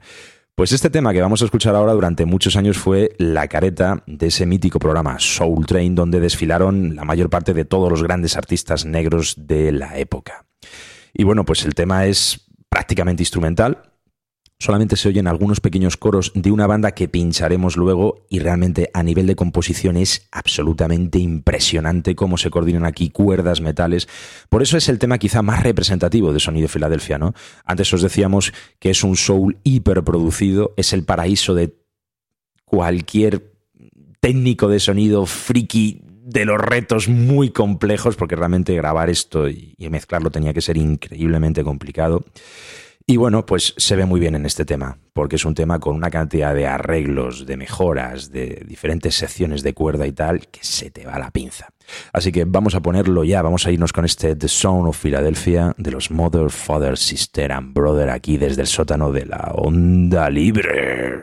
Pues 0.54 0.72
este 0.72 0.90
tema 0.90 1.12
que 1.12 1.20
vamos 1.20 1.42
a 1.42 1.44
escuchar 1.44 1.76
ahora 1.76 1.92
durante 1.92 2.24
muchos 2.24 2.56
años 2.56 2.78
fue 2.78 3.14
la 3.18 3.46
careta 3.46 4.02
de 4.06 4.26
ese 4.26 4.44
mítico 4.46 4.80
programa 4.80 5.16
Soul 5.20 5.66
Train, 5.66 5.94
donde 5.94 6.18
desfilaron 6.18 6.96
la 6.96 7.04
mayor 7.04 7.30
parte 7.30 7.54
de 7.54 7.64
todos 7.64 7.90
los 7.90 8.02
grandes 8.02 8.36
artistas 8.36 8.84
negros 8.84 9.34
de 9.46 9.70
la 9.70 9.98
época. 9.98 10.46
Y 11.12 11.24
bueno, 11.24 11.44
pues 11.44 11.64
el 11.64 11.74
tema 11.74 12.06
es 12.06 12.48
prácticamente 12.68 13.22
instrumental, 13.22 13.87
solamente 14.58 14.96
se 14.96 15.08
oyen 15.08 15.28
algunos 15.28 15.60
pequeños 15.60 15.96
coros 15.96 16.32
de 16.34 16.50
una 16.50 16.66
banda 16.66 16.92
que 16.92 17.08
pincharemos 17.08 17.76
luego 17.76 18.26
y 18.28 18.40
realmente 18.40 18.90
a 18.92 19.02
nivel 19.02 19.26
de 19.26 19.36
composición 19.36 19.96
es 19.96 20.26
absolutamente 20.32 21.18
impresionante 21.18 22.16
cómo 22.16 22.38
se 22.38 22.50
coordinan 22.50 22.84
aquí 22.84 23.10
cuerdas, 23.10 23.60
metales. 23.60 24.08
Por 24.48 24.62
eso 24.62 24.76
es 24.76 24.88
el 24.88 24.98
tema 24.98 25.18
quizá 25.18 25.42
más 25.42 25.62
representativo 25.62 26.32
de 26.32 26.40
Sonido 26.40 26.68
Filadelfia, 26.68 27.18
¿no? 27.18 27.34
Antes 27.64 27.92
os 27.92 28.02
decíamos 28.02 28.52
que 28.78 28.90
es 28.90 29.04
un 29.04 29.16
soul 29.16 29.58
hiperproducido, 29.62 30.74
es 30.76 30.92
el 30.92 31.04
paraíso 31.04 31.54
de 31.54 31.76
cualquier 32.64 33.52
técnico 34.20 34.68
de 34.68 34.80
sonido 34.80 35.26
friki 35.26 36.02
de 36.28 36.44
los 36.44 36.60
retos 36.60 37.08
muy 37.08 37.50
complejos, 37.50 38.16
porque 38.16 38.36
realmente 38.36 38.74
grabar 38.74 39.08
esto 39.08 39.48
y, 39.48 39.74
mezclarlo 39.90 40.30
tenía 40.30 40.52
que 40.52 40.60
ser 40.60 40.76
increíblemente 40.76 41.64
complicado. 41.64 42.24
Y 43.10 43.16
bueno, 43.16 43.46
pues 43.46 43.72
se 43.78 43.96
ve 43.96 44.04
muy 44.04 44.20
bien 44.20 44.34
en 44.34 44.44
este 44.44 44.66
tema, 44.66 44.98
porque 45.14 45.36
es 45.36 45.46
un 45.46 45.54
tema 45.54 45.78
con 45.78 45.96
una 45.96 46.10
cantidad 46.10 46.54
de 46.54 46.66
arreglos, 46.66 47.46
de 47.46 47.56
mejoras, 47.56 48.30
de 48.30 48.62
diferentes 48.68 49.14
secciones 49.14 49.62
de 49.62 49.72
cuerda 49.72 50.06
y 50.06 50.12
tal, 50.12 50.46
que 50.48 50.62
se 50.62 50.90
te 50.90 51.06
va 51.06 51.18
la 51.18 51.30
pinza. 51.30 51.70
Así 52.12 52.30
que 52.32 52.44
vamos 52.44 52.74
a 52.74 52.80
ponerlo 52.80 53.24
ya, 53.24 53.40
vamos 53.40 53.66
a 53.66 53.70
irnos 53.70 53.94
con 53.94 54.04
este 54.04 54.36
The 54.36 54.48
Sound 54.48 54.88
of 54.88 55.02
Philadelphia 55.02 55.74
de 55.78 55.90
los 55.90 56.10
Mother, 56.10 56.50
Father, 56.50 56.98
Sister 56.98 57.50
and 57.50 57.72
Brother 57.72 58.10
aquí 58.10 58.36
desde 58.36 58.60
el 58.60 58.68
sótano 58.68 59.10
de 59.10 59.24
la 59.24 59.52
Onda 59.54 60.28
Libre. 60.28 61.22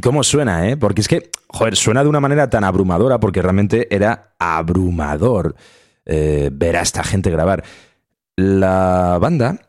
Cómo 0.00 0.22
suena, 0.22 0.68
¿eh? 0.68 0.76
Porque 0.76 1.00
es 1.00 1.08
que, 1.08 1.30
joder, 1.48 1.76
suena 1.76 2.02
de 2.02 2.08
una 2.08 2.20
manera 2.20 2.50
tan 2.50 2.64
abrumadora 2.64 3.20
porque 3.20 3.42
realmente 3.42 3.94
era 3.94 4.34
abrumador 4.38 5.56
eh, 6.04 6.50
ver 6.52 6.76
a 6.76 6.82
esta 6.82 7.04
gente 7.04 7.30
grabar. 7.30 7.64
La 8.36 9.18
banda 9.20 9.60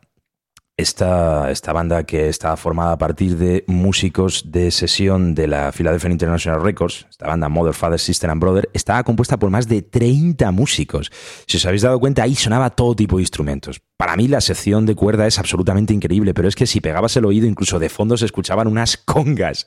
esta, 0.78 1.50
esta, 1.50 1.72
banda 1.72 2.04
que 2.04 2.28
está 2.28 2.56
formada 2.56 2.92
a 2.92 2.98
partir 2.98 3.36
de 3.36 3.64
músicos 3.66 4.52
de 4.52 4.70
sesión 4.70 5.34
de 5.34 5.48
la 5.48 5.72
Philadelphia 5.72 6.08
International 6.08 6.62
Records, 6.62 7.04
esta 7.10 7.26
banda 7.26 7.48
Mother, 7.48 7.74
Father, 7.74 7.98
Sister 7.98 8.30
and 8.30 8.40
Brother, 8.40 8.70
estaba 8.72 9.02
compuesta 9.02 9.36
por 9.38 9.50
más 9.50 9.66
de 9.66 9.82
30 9.82 10.52
músicos. 10.52 11.10
Si 11.46 11.56
os 11.56 11.66
habéis 11.66 11.82
dado 11.82 11.98
cuenta, 11.98 12.22
ahí 12.22 12.36
sonaba 12.36 12.70
todo 12.70 12.94
tipo 12.94 13.16
de 13.16 13.22
instrumentos. 13.22 13.80
Para 13.98 14.14
mí 14.14 14.28
la 14.28 14.40
sección 14.40 14.86
de 14.86 14.94
cuerda 14.94 15.26
es 15.26 15.40
absolutamente 15.40 15.92
increíble, 15.92 16.32
pero 16.32 16.46
es 16.46 16.54
que 16.54 16.68
si 16.68 16.80
pegabas 16.80 17.16
el 17.16 17.24
oído, 17.24 17.48
incluso 17.48 17.80
de 17.80 17.88
fondo 17.88 18.16
se 18.16 18.26
escuchaban 18.26 18.68
unas 18.68 18.96
congas. 19.04 19.64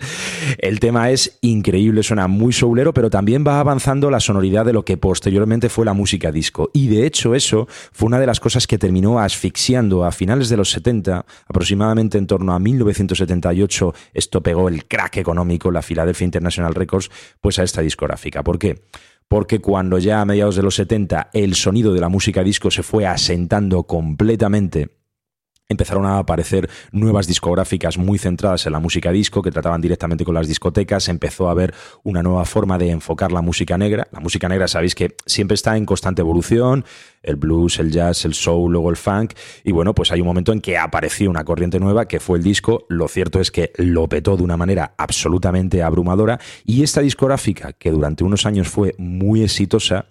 El 0.57 0.79
tema 0.79 1.09
es 1.09 1.37
increíble, 1.41 2.01
suena 2.01 2.29
muy 2.29 2.53
soulero, 2.53 2.93
pero 2.93 3.09
también 3.09 3.43
va 3.45 3.59
avanzando 3.59 4.09
la 4.09 4.21
sonoridad 4.21 4.65
de 4.65 4.71
lo 4.71 4.85
que 4.85 4.95
posteriormente 4.95 5.67
fue 5.67 5.83
la 5.83 5.91
música 5.91 6.31
disco. 6.31 6.69
Y 6.73 6.87
de 6.87 7.05
hecho 7.05 7.35
eso 7.35 7.67
fue 7.91 8.07
una 8.07 8.21
de 8.21 8.25
las 8.25 8.39
cosas 8.39 8.67
que 8.67 8.77
terminó 8.77 9.19
asfixiando 9.19 10.05
a 10.05 10.13
finales 10.13 10.47
de 10.47 10.55
los 10.55 10.71
70, 10.71 11.25
aproximadamente 11.47 12.17
en 12.17 12.25
torno 12.25 12.53
a 12.53 12.59
1978, 12.59 13.93
esto 14.13 14.41
pegó 14.41 14.69
el 14.69 14.85
crack 14.85 15.17
económico, 15.17 15.71
la 15.71 15.81
Philadelphia 15.81 16.23
International 16.23 16.73
Records, 16.73 17.11
pues 17.41 17.59
a 17.59 17.63
esta 17.63 17.81
discográfica. 17.81 18.45
¿Por 18.45 18.57
qué? 18.57 18.81
Porque 19.31 19.61
cuando 19.61 19.97
ya 19.97 20.19
a 20.19 20.25
mediados 20.25 20.57
de 20.57 20.61
los 20.61 20.75
70 20.75 21.29
el 21.31 21.55
sonido 21.55 21.93
de 21.93 22.01
la 22.01 22.09
música 22.09 22.43
disco 22.43 22.69
se 22.69 22.83
fue 22.83 23.05
asentando 23.05 23.83
completamente 23.83 25.00
empezaron 25.71 26.05
a 26.05 26.19
aparecer 26.19 26.69
nuevas 26.91 27.27
discográficas 27.27 27.97
muy 27.97 28.17
centradas 28.17 28.65
en 28.65 28.73
la 28.73 28.79
música 28.79 29.11
disco 29.11 29.41
que 29.41 29.51
trataban 29.51 29.81
directamente 29.81 30.23
con 30.23 30.35
las 30.35 30.47
discotecas, 30.47 31.09
empezó 31.09 31.47
a 31.47 31.51
haber 31.51 31.73
una 32.03 32.23
nueva 32.23 32.45
forma 32.45 32.77
de 32.77 32.91
enfocar 32.91 33.31
la 33.31 33.41
música 33.41 33.77
negra. 33.77 34.07
La 34.11 34.19
música 34.19 34.47
negra 34.47 34.67
sabéis 34.67 34.95
que 34.95 35.15
siempre 35.25 35.55
está 35.55 35.77
en 35.77 35.85
constante 35.85 36.21
evolución, 36.21 36.85
el 37.23 37.35
blues, 37.35 37.79
el 37.79 37.91
jazz, 37.91 38.25
el 38.25 38.33
soul, 38.33 38.71
luego 38.71 38.89
el 38.89 38.97
funk, 38.97 39.33
y 39.63 39.71
bueno, 39.71 39.93
pues 39.93 40.11
hay 40.11 40.21
un 40.21 40.27
momento 40.27 40.51
en 40.53 40.61
que 40.61 40.77
apareció 40.77 41.29
una 41.29 41.43
corriente 41.43 41.79
nueva 41.79 42.07
que 42.07 42.19
fue 42.19 42.37
el 42.37 42.43
disco, 42.43 42.85
lo 42.89 43.07
cierto 43.07 43.39
es 43.39 43.51
que 43.51 43.71
lo 43.77 44.07
petó 44.07 44.37
de 44.37 44.43
una 44.43 44.57
manera 44.57 44.93
absolutamente 44.97 45.83
abrumadora. 45.83 46.39
Y 46.65 46.83
esta 46.83 47.01
discográfica 47.01 47.73
que 47.73 47.91
durante 47.91 48.23
unos 48.23 48.45
años 48.45 48.67
fue 48.67 48.95
muy 48.97 49.43
exitosa, 49.43 50.05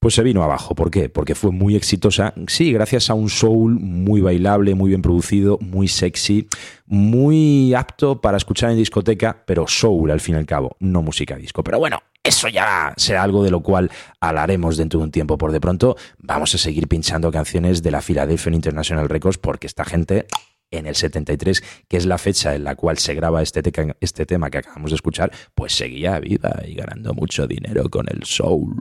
pues 0.00 0.14
se 0.14 0.22
vino 0.22 0.42
abajo. 0.42 0.74
¿Por 0.74 0.90
qué? 0.90 1.08
Porque 1.08 1.34
fue 1.34 1.52
muy 1.52 1.76
exitosa, 1.76 2.32
sí, 2.48 2.72
gracias 2.72 3.10
a 3.10 3.14
un 3.14 3.28
soul 3.28 3.78
muy 3.78 4.22
bailable, 4.22 4.74
muy 4.74 4.88
bien 4.88 5.02
producido, 5.02 5.58
muy 5.60 5.88
sexy, 5.88 6.48
muy 6.86 7.74
apto 7.74 8.20
para 8.20 8.38
escuchar 8.38 8.70
en 8.70 8.78
discoteca, 8.78 9.44
pero 9.46 9.68
soul 9.68 10.10
al 10.10 10.20
fin 10.20 10.34
y 10.34 10.38
al 10.38 10.46
cabo, 10.46 10.76
no 10.80 11.02
música 11.02 11.36
disco. 11.36 11.62
Pero 11.62 11.78
bueno, 11.78 12.02
eso 12.24 12.48
ya 12.48 12.94
será 12.96 13.22
algo 13.22 13.44
de 13.44 13.50
lo 13.50 13.60
cual 13.60 13.90
hablaremos 14.20 14.78
dentro 14.78 14.98
de 14.98 15.04
un 15.04 15.10
tiempo. 15.10 15.36
Por 15.36 15.52
de 15.52 15.60
pronto, 15.60 15.96
vamos 16.18 16.54
a 16.54 16.58
seguir 16.58 16.88
pinchando 16.88 17.30
canciones 17.30 17.82
de 17.82 17.90
la 17.90 18.00
Philadelphia 18.00 18.54
International 18.54 19.08
Records 19.08 19.38
porque 19.38 19.66
esta 19.66 19.84
gente 19.84 20.26
en 20.70 20.86
el 20.86 20.94
73, 20.94 21.62
que 21.88 21.96
es 21.96 22.06
la 22.06 22.16
fecha 22.16 22.54
en 22.54 22.64
la 22.64 22.76
cual 22.76 22.96
se 22.98 23.14
graba 23.14 23.42
este, 23.42 23.60
este 24.00 24.24
tema 24.24 24.50
que 24.50 24.58
acabamos 24.58 24.92
de 24.92 24.94
escuchar, 24.94 25.30
pues 25.54 25.72
seguía 25.74 26.18
viva 26.20 26.62
y 26.66 26.74
ganando 26.74 27.12
mucho 27.12 27.46
dinero 27.46 27.88
con 27.90 28.06
el 28.08 28.24
soul. 28.24 28.76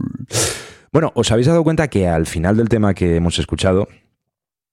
Bueno, 0.91 1.11
¿os 1.15 1.31
habéis 1.31 1.47
dado 1.47 1.63
cuenta 1.63 1.87
que 1.87 2.07
al 2.07 2.25
final 2.25 2.57
del 2.57 2.69
tema 2.69 2.93
que 2.93 3.15
hemos 3.15 3.37
escuchado, 3.39 3.87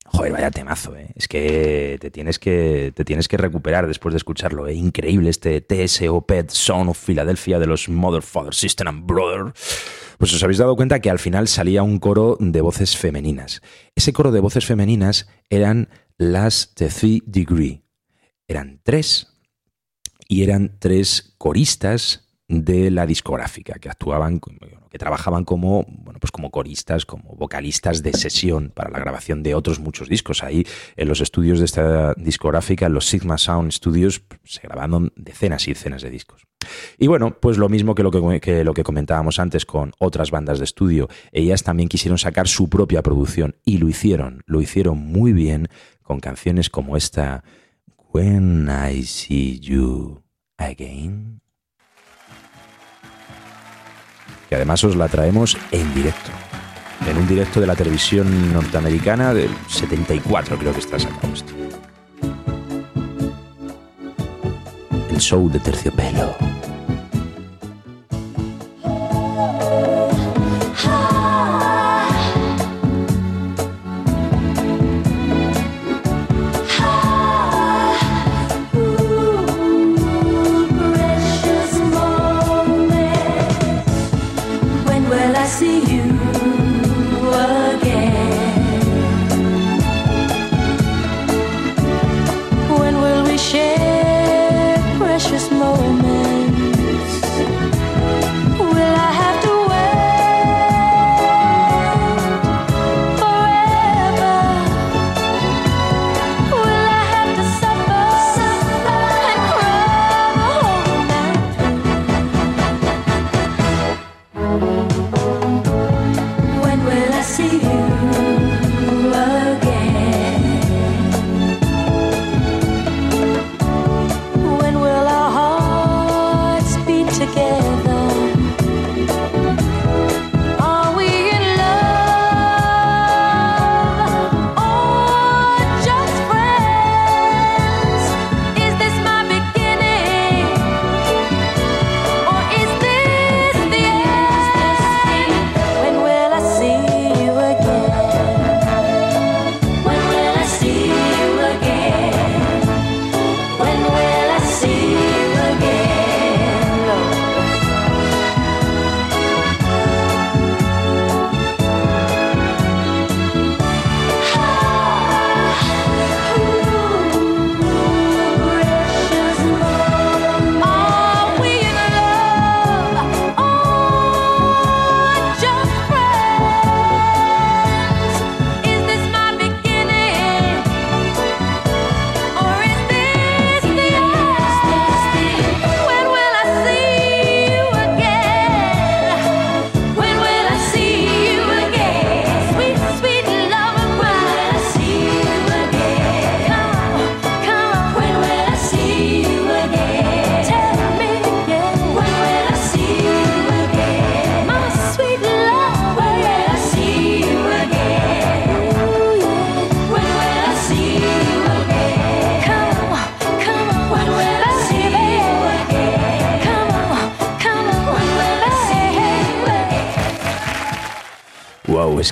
Joder, 0.09 0.31
vaya 0.31 0.51
temazo, 0.51 0.95
¿eh? 0.95 1.09
Es 1.15 1.27
que 1.27 1.97
te 1.99 2.09
tienes 2.09 2.39
que, 2.39 2.93
te 2.95 3.03
tienes 3.03 3.27
que 3.27 3.35
recuperar 3.35 3.87
después 3.87 4.13
de 4.13 4.17
escucharlo, 4.17 4.67
¿eh? 4.67 4.73
Increíble 4.73 5.29
este 5.29 5.59
TSO 5.59 6.21
Pet 6.21 6.49
Son 6.49 6.87
of 6.87 7.05
Philadelphia 7.05 7.59
de 7.59 7.67
los 7.67 7.89
Mother, 7.89 8.21
Father, 8.21 8.53
Sister 8.53 8.87
and 8.87 9.05
Brother. 9.05 9.53
Pues 10.17 10.33
os 10.33 10.41
habéis 10.41 10.59
dado 10.59 10.77
cuenta 10.77 11.01
que 11.01 11.09
al 11.09 11.19
final 11.19 11.49
salía 11.49 11.83
un 11.83 11.99
coro 11.99 12.37
de 12.39 12.61
voces 12.61 12.95
femeninas. 12.95 13.61
Ese 13.95 14.13
coro 14.13 14.31
de 14.31 14.39
voces 14.39 14.65
femeninas 14.65 15.27
eran 15.49 15.89
las 16.17 16.73
The 16.75 16.87
Three 16.87 17.23
Degree. 17.25 17.83
Eran 18.47 18.79
tres. 18.83 19.27
Y 20.29 20.43
eran 20.43 20.77
tres 20.79 21.35
coristas 21.37 22.29
de 22.47 22.91
la 22.91 23.05
discográfica 23.05 23.73
que 23.75 23.89
actuaban 23.89 24.39
que 24.89 24.97
trabajaban 24.97 25.45
como, 25.45 25.85
bueno, 25.87 26.19
pues 26.19 26.31
como 26.31 26.51
coristas, 26.51 27.05
como 27.05 27.35
vocalistas 27.35 28.03
de 28.03 28.13
sesión 28.13 28.71
para 28.73 28.89
la 28.89 28.99
grabación 28.99 29.43
de 29.43 29.55
otros 29.55 29.79
muchos 29.79 30.09
discos. 30.09 30.43
Ahí 30.43 30.65
en 30.95 31.07
los 31.07 31.21
estudios 31.21 31.59
de 31.59 31.65
esta 31.65 32.13
discográfica, 32.15 32.85
en 32.85 32.93
los 32.93 33.05
Sigma 33.05 33.37
Sound 33.37 33.71
Studios, 33.71 34.21
se 34.43 34.61
grabaron 34.61 35.11
decenas 35.15 35.67
y 35.67 35.73
decenas 35.73 36.01
de 36.01 36.09
discos. 36.09 36.47
Y 36.97 37.07
bueno, 37.07 37.37
pues 37.39 37.57
lo 37.57 37.69
mismo 37.69 37.95
que 37.95 38.03
lo 38.03 38.11
que, 38.11 38.63
lo 38.63 38.73
que 38.73 38.83
comentábamos 38.83 39.39
antes 39.39 39.65
con 39.65 39.93
otras 39.99 40.31
bandas 40.31 40.59
de 40.59 40.65
estudio, 40.65 41.07
ellas 41.31 41.63
también 41.63 41.89
quisieron 41.89 42.17
sacar 42.17 42.47
su 42.47 42.69
propia 42.69 43.01
producción 43.01 43.55
y 43.63 43.77
lo 43.77 43.87
hicieron, 43.87 44.43
lo 44.45 44.61
hicieron 44.61 44.97
muy 44.97 45.33
bien 45.33 45.67
con 46.01 46.19
canciones 46.19 46.69
como 46.69 46.97
esta 46.97 47.43
When 48.13 48.69
I 48.69 49.03
See 49.03 49.59
You 49.59 50.23
Again 50.57 51.41
que 54.49 54.55
además 54.55 54.83
os 54.83 54.95
la 54.95 55.07
traemos 55.07 55.57
en 55.71 55.93
directo. 55.93 56.31
En 57.09 57.17
un 57.17 57.27
directo 57.27 57.61
de 57.61 57.67
la 57.67 57.75
televisión 57.75 58.53
norteamericana 58.53 59.33
del 59.33 59.49
74 59.67 60.57
creo 60.57 60.73
que 60.73 60.79
está 60.79 60.99
sacado 60.99 61.33
esto. 61.33 61.53
El 65.09 65.19
show 65.19 65.49
de 65.49 65.59
terciopelo. 65.59 66.35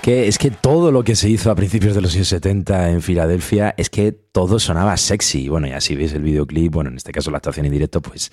Es 0.07 0.37
que 0.37 0.51
todo 0.51 0.91
lo 0.91 1.03
que 1.03 1.15
se 1.15 1.29
hizo 1.29 1.51
a 1.51 1.55
principios 1.55 1.95
de 1.95 2.01
los 2.01 2.15
años 2.15 2.27
70 2.27 2.91
en 2.91 3.01
Filadelfia 3.01 3.73
es 3.77 3.89
que 3.89 4.11
todo 4.11 4.59
sonaba 4.59 4.97
sexy. 4.97 5.49
Bueno, 5.49 5.67
ya 5.67 5.81
si 5.81 5.95
veis 5.95 6.13
el 6.13 6.21
videoclip, 6.21 6.71
bueno, 6.71 6.89
en 6.89 6.97
este 6.97 7.11
caso 7.11 7.31
la 7.31 7.37
actuación 7.37 7.65
en 7.65 7.71
directo, 7.71 8.01
pues 8.01 8.31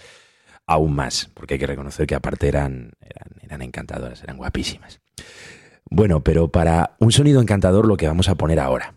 aún 0.67 0.95
más, 0.95 1.31
porque 1.35 1.55
hay 1.55 1.61
que 1.61 1.67
reconocer 1.67 2.07
que 2.07 2.15
aparte 2.15 2.49
eran, 2.49 2.93
eran, 3.01 3.29
eran 3.43 3.63
encantadoras, 3.63 4.23
eran 4.23 4.37
guapísimas. 4.37 5.01
Bueno, 5.91 6.23
pero 6.23 6.49
para 6.49 6.97
un 6.99 7.13
sonido 7.13 7.41
encantador 7.41 7.87
lo 7.87 7.97
que 7.97 8.07
vamos 8.07 8.29
a 8.29 8.35
poner 8.35 8.61
ahora 8.61 8.95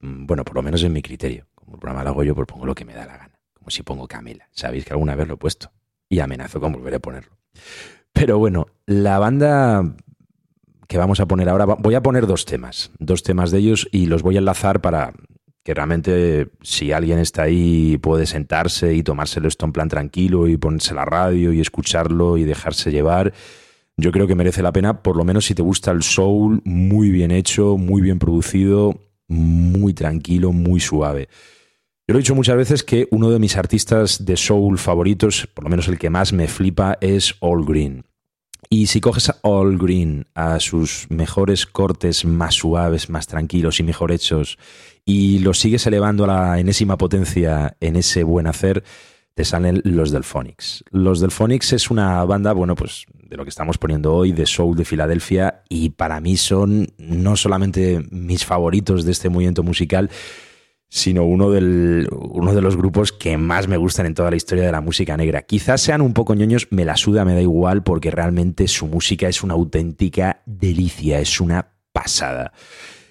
Mm, 0.00 0.26
bueno, 0.26 0.44
por 0.44 0.54
lo 0.56 0.62
menos 0.62 0.82
en 0.82 0.92
mi 0.92 1.02
criterio. 1.02 1.46
Como 1.54 1.74
el 1.74 1.80
programa 1.80 2.04
lo 2.04 2.10
hago 2.10 2.24
yo, 2.24 2.34
pues 2.34 2.46
pongo 2.46 2.66
lo 2.66 2.74
que 2.74 2.84
me 2.84 2.94
da 2.94 3.06
la 3.06 3.16
gana. 3.16 3.40
Como 3.52 3.70
si 3.70 3.82
pongo 3.82 4.08
Camila. 4.08 4.48
Sabéis 4.50 4.84
que 4.84 4.92
alguna 4.92 5.14
vez 5.14 5.28
lo 5.28 5.34
he 5.34 5.38
puesto. 5.38 5.72
Y 6.08 6.20
amenazo 6.20 6.60
con 6.60 6.72
volver 6.72 6.94
a 6.94 6.98
ponerlo. 6.98 7.36
Pero 8.12 8.38
bueno, 8.38 8.66
la 8.86 9.18
banda 9.18 9.94
que 10.90 10.98
vamos 10.98 11.20
a 11.20 11.26
poner 11.26 11.48
ahora, 11.48 11.66
voy 11.66 11.94
a 11.94 12.02
poner 12.02 12.26
dos 12.26 12.44
temas, 12.44 12.90
dos 12.98 13.22
temas 13.22 13.52
de 13.52 13.58
ellos 13.58 13.88
y 13.92 14.06
los 14.06 14.22
voy 14.22 14.34
a 14.34 14.38
enlazar 14.40 14.80
para 14.80 15.12
que 15.62 15.72
realmente 15.72 16.48
si 16.62 16.90
alguien 16.90 17.20
está 17.20 17.42
ahí 17.42 17.96
puede 17.98 18.26
sentarse 18.26 18.92
y 18.92 19.04
tomárselo 19.04 19.46
esto 19.46 19.66
en 19.66 19.72
plan 19.72 19.88
tranquilo 19.88 20.48
y 20.48 20.56
ponerse 20.56 20.92
la 20.92 21.04
radio 21.04 21.52
y 21.52 21.60
escucharlo 21.60 22.38
y 22.38 22.42
dejarse 22.42 22.90
llevar. 22.90 23.32
Yo 23.96 24.10
creo 24.10 24.26
que 24.26 24.34
merece 24.34 24.64
la 24.64 24.72
pena, 24.72 25.00
por 25.00 25.16
lo 25.16 25.22
menos 25.22 25.44
si 25.44 25.54
te 25.54 25.62
gusta 25.62 25.92
el 25.92 26.02
soul, 26.02 26.60
muy 26.64 27.10
bien 27.10 27.30
hecho, 27.30 27.76
muy 27.76 28.02
bien 28.02 28.18
producido, 28.18 28.98
muy 29.28 29.94
tranquilo, 29.94 30.50
muy 30.50 30.80
suave. 30.80 31.28
Yo 32.08 32.14
lo 32.14 32.18
he 32.18 32.22
dicho 32.22 32.34
muchas 32.34 32.56
veces 32.56 32.82
que 32.82 33.06
uno 33.12 33.30
de 33.30 33.38
mis 33.38 33.56
artistas 33.56 34.24
de 34.24 34.36
soul 34.36 34.76
favoritos, 34.76 35.46
por 35.54 35.62
lo 35.62 35.70
menos 35.70 35.86
el 35.86 36.00
que 36.00 36.10
más 36.10 36.32
me 36.32 36.48
flipa, 36.48 36.98
es 37.00 37.36
All 37.38 37.64
Green. 37.64 38.09
Y 38.68 38.86
si 38.86 39.00
coges 39.00 39.30
a 39.30 39.38
All 39.42 39.78
Green, 39.78 40.26
a 40.34 40.60
sus 40.60 41.06
mejores 41.08 41.66
cortes 41.66 42.24
más 42.24 42.54
suaves, 42.54 43.10
más 43.10 43.26
tranquilos 43.26 43.80
y 43.80 43.82
mejor 43.82 44.12
hechos, 44.12 44.58
y 45.04 45.38
los 45.40 45.58
sigues 45.58 45.86
elevando 45.86 46.24
a 46.24 46.26
la 46.26 46.60
enésima 46.60 46.96
potencia 46.98 47.76
en 47.80 47.96
ese 47.96 48.22
buen 48.22 48.46
hacer, 48.46 48.84
te 49.34 49.44
salen 49.44 49.80
los 49.84 50.10
Delphonics. 50.10 50.84
Los 50.90 51.20
Delphonics 51.20 51.72
es 51.72 51.90
una 51.90 52.22
banda, 52.24 52.52
bueno, 52.52 52.74
pues 52.74 53.06
de 53.14 53.36
lo 53.36 53.44
que 53.44 53.50
estamos 53.50 53.78
poniendo 53.78 54.14
hoy, 54.14 54.32
de 54.32 54.44
Soul 54.44 54.76
de 54.76 54.84
Filadelfia, 54.84 55.62
y 55.68 55.90
para 55.90 56.20
mí 56.20 56.36
son 56.36 56.88
no 56.98 57.36
solamente 57.36 58.04
mis 58.10 58.44
favoritos 58.44 59.04
de 59.04 59.12
este 59.12 59.28
movimiento 59.28 59.62
musical, 59.62 60.10
sino 60.90 61.24
uno, 61.24 61.50
del, 61.50 62.08
uno 62.10 62.52
de 62.52 62.60
los 62.60 62.76
grupos 62.76 63.12
que 63.12 63.38
más 63.38 63.68
me 63.68 63.76
gustan 63.76 64.06
en 64.06 64.14
toda 64.14 64.30
la 64.30 64.36
historia 64.36 64.64
de 64.64 64.72
la 64.72 64.80
música 64.80 65.16
negra. 65.16 65.42
Quizás 65.42 65.80
sean 65.80 66.00
un 66.00 66.12
poco 66.12 66.34
ñoños, 66.34 66.66
me 66.70 66.84
la 66.84 66.96
suda, 66.96 67.24
me 67.24 67.32
da 67.32 67.40
igual, 67.40 67.84
porque 67.84 68.10
realmente 68.10 68.66
su 68.66 68.88
música 68.88 69.28
es 69.28 69.44
una 69.44 69.54
auténtica 69.54 70.42
delicia, 70.46 71.20
es 71.20 71.40
una 71.40 71.68
pasada. 71.92 72.52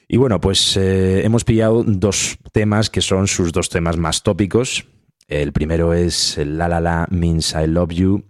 Y 0.10 0.18
bueno, 0.18 0.42
pues 0.42 0.76
eh, 0.76 1.24
hemos 1.24 1.46
pillado 1.46 1.84
dos 1.86 2.38
temas 2.52 2.89
que 2.89 3.00
son 3.00 3.28
sus 3.28 3.54
dos 3.54 3.70
temas 3.70 3.96
más 3.96 4.24
tópicos. 4.24 4.86
El 5.30 5.54
primero 5.54 5.94
es 5.94 6.38
La 6.38 6.68
La 6.68 6.82
La 6.82 7.08
Means 7.10 7.54
I 7.54 7.68
Love 7.68 7.92
You 7.92 8.26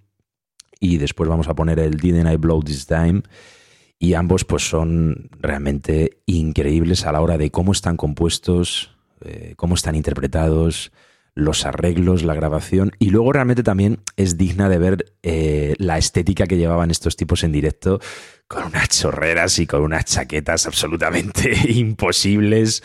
y 0.80 0.98
después 0.98 1.28
vamos 1.28 1.48
a 1.48 1.56
poner 1.56 1.80
el 1.80 1.98
Didn't 1.98 2.32
I 2.32 2.36
Blow 2.38 2.62
This 2.62 2.86
Time 2.86 3.24
y 3.98 4.14
ambos 4.14 4.46
pues 4.46 4.70
son 4.70 5.30
realmente 5.40 6.22
increíbles 6.26 7.06
a 7.06 7.12
la 7.12 7.22
hora 7.22 7.38
de 7.38 7.50
cómo 7.50 7.72
están 7.72 7.98
compuestos, 7.98 8.99
eh, 9.24 9.54
cómo 9.56 9.76
están 9.76 9.96
interpretados, 9.96 10.92
los 11.36 11.66
arreglos, 11.66 12.24
la 12.24 12.34
grabación 12.34 12.92
y 13.00 13.10
luego 13.10 13.34
realmente 13.34 13.64
también 13.64 14.02
es 14.18 14.38
digna 14.38 14.70
de 14.70 14.78
ver 14.78 15.06
eh, 15.24 15.74
la 15.78 15.98
estética 15.98 16.46
que 16.46 16.58
llevaban 16.58 16.92
estos 16.92 17.16
tipos 17.16 17.44
en 17.44 17.52
directo 17.52 18.00
con 18.48 18.64
unas 18.64 18.90
chorreras 18.90 19.60
y 19.60 19.68
con 19.68 19.84
unas 19.84 20.06
chaquetas 20.06 20.66
absolutamente 20.66 21.56
imposibles, 21.70 22.84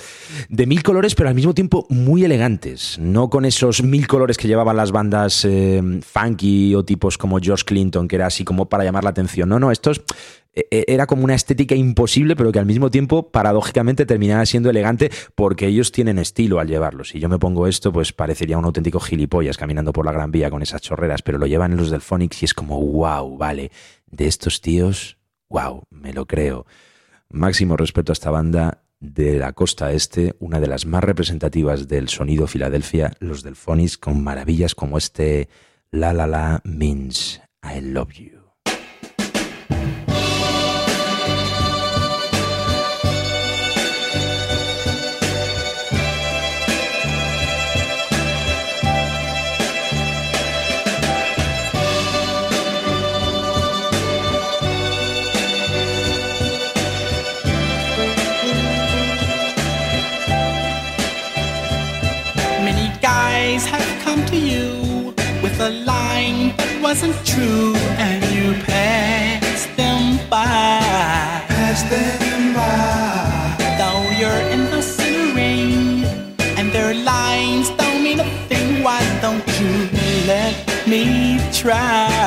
de 0.50 0.66
mil 0.66 0.82
colores, 0.82 1.14
pero 1.14 1.30
al 1.30 1.34
mismo 1.34 1.54
tiempo 1.54 1.86
muy 1.88 2.22
elegantes, 2.22 2.98
no 2.98 3.30
con 3.30 3.46
esos 3.46 3.82
mil 3.82 4.06
colores 4.06 4.36
que 4.36 4.46
llevaban 4.46 4.76
las 4.76 4.92
bandas 4.92 5.42
eh, 5.46 5.82
funky 6.02 6.74
o 6.74 6.84
tipos 6.84 7.16
como 7.16 7.38
George 7.40 7.64
Clinton, 7.64 8.08
que 8.08 8.16
era 8.16 8.26
así 8.26 8.44
como 8.44 8.68
para 8.68 8.84
llamar 8.84 9.04
la 9.04 9.10
atención. 9.10 9.48
No, 9.48 9.58
no, 9.58 9.72
estos 9.72 10.02
era 10.70 11.06
como 11.06 11.24
una 11.24 11.34
estética 11.34 11.74
imposible, 11.74 12.36
pero 12.36 12.52
que 12.52 12.58
al 12.58 12.66
mismo 12.66 12.90
tiempo, 12.90 13.30
paradójicamente, 13.30 14.06
terminaba 14.06 14.46
siendo 14.46 14.70
elegante 14.70 15.10
porque 15.34 15.66
ellos 15.66 15.92
tienen 15.92 16.18
estilo 16.18 16.60
al 16.60 16.68
llevarlo. 16.68 17.04
Si 17.04 17.18
yo 17.18 17.28
me 17.28 17.38
pongo 17.38 17.66
esto, 17.66 17.92
pues 17.92 18.12
parecería 18.12 18.58
un 18.58 18.64
auténtico 18.64 19.00
gilipollas 19.00 19.56
caminando 19.56 19.92
por 19.92 20.04
la 20.04 20.12
Gran 20.12 20.30
Vía 20.30 20.50
con 20.50 20.62
esas 20.62 20.80
chorreras, 20.80 21.22
pero 21.22 21.38
lo 21.38 21.46
llevan 21.46 21.76
los 21.76 21.90
del 21.90 22.00
Phonics 22.00 22.42
y 22.42 22.44
es 22.44 22.54
como, 22.54 22.80
wow, 22.80 23.36
vale, 23.36 23.70
de 24.06 24.26
estos 24.26 24.60
tíos, 24.60 25.18
wow, 25.48 25.84
me 25.90 26.12
lo 26.12 26.26
creo. 26.26 26.66
Máximo 27.28 27.76
respeto 27.76 28.12
a 28.12 28.14
esta 28.14 28.30
banda 28.30 28.82
de 29.00 29.38
la 29.38 29.52
costa 29.52 29.92
este, 29.92 30.34
una 30.38 30.60
de 30.60 30.68
las 30.68 30.86
más 30.86 31.04
representativas 31.04 31.88
del 31.88 32.08
sonido 32.08 32.46
Filadelfia, 32.46 33.12
los 33.18 33.42
del 33.42 33.56
Phonics, 33.56 33.98
con 33.98 34.22
maravillas 34.22 34.74
como 34.74 34.98
este 34.98 35.48
La 35.90 36.12
La 36.12 36.26
La 36.26 36.60
means 36.64 37.40
I 37.62 37.80
love 37.80 38.12
you. 38.12 38.43
True 67.34 67.74
and 67.98 68.22
you 68.34 68.54
pass 68.62 69.66
them 69.76 70.18
by. 70.30 70.78
Passed 71.48 71.88
them 71.90 72.54
by. 72.54 73.74
Though 73.78 74.04
you're 74.20 74.44
in 74.54 74.62
the 74.70 74.82
rain 75.34 76.04
and 76.58 76.70
their 76.70 76.94
lines 76.94 77.70
don't 77.70 78.02
mean 78.02 78.20
a 78.20 78.28
thing, 78.48 78.82
why 78.84 79.00
don't 79.20 79.46
you 79.60 79.72
let 80.26 80.54
me 80.86 81.40
try? 81.52 82.23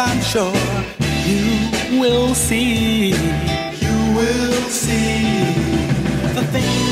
I'm 0.00 0.20
sure 0.20 0.52
you 1.26 2.00
will 2.00 2.32
see. 2.34 3.08
You 3.10 4.14
will 4.14 4.62
see 4.70 5.52
the 6.34 6.44
things 6.52 6.87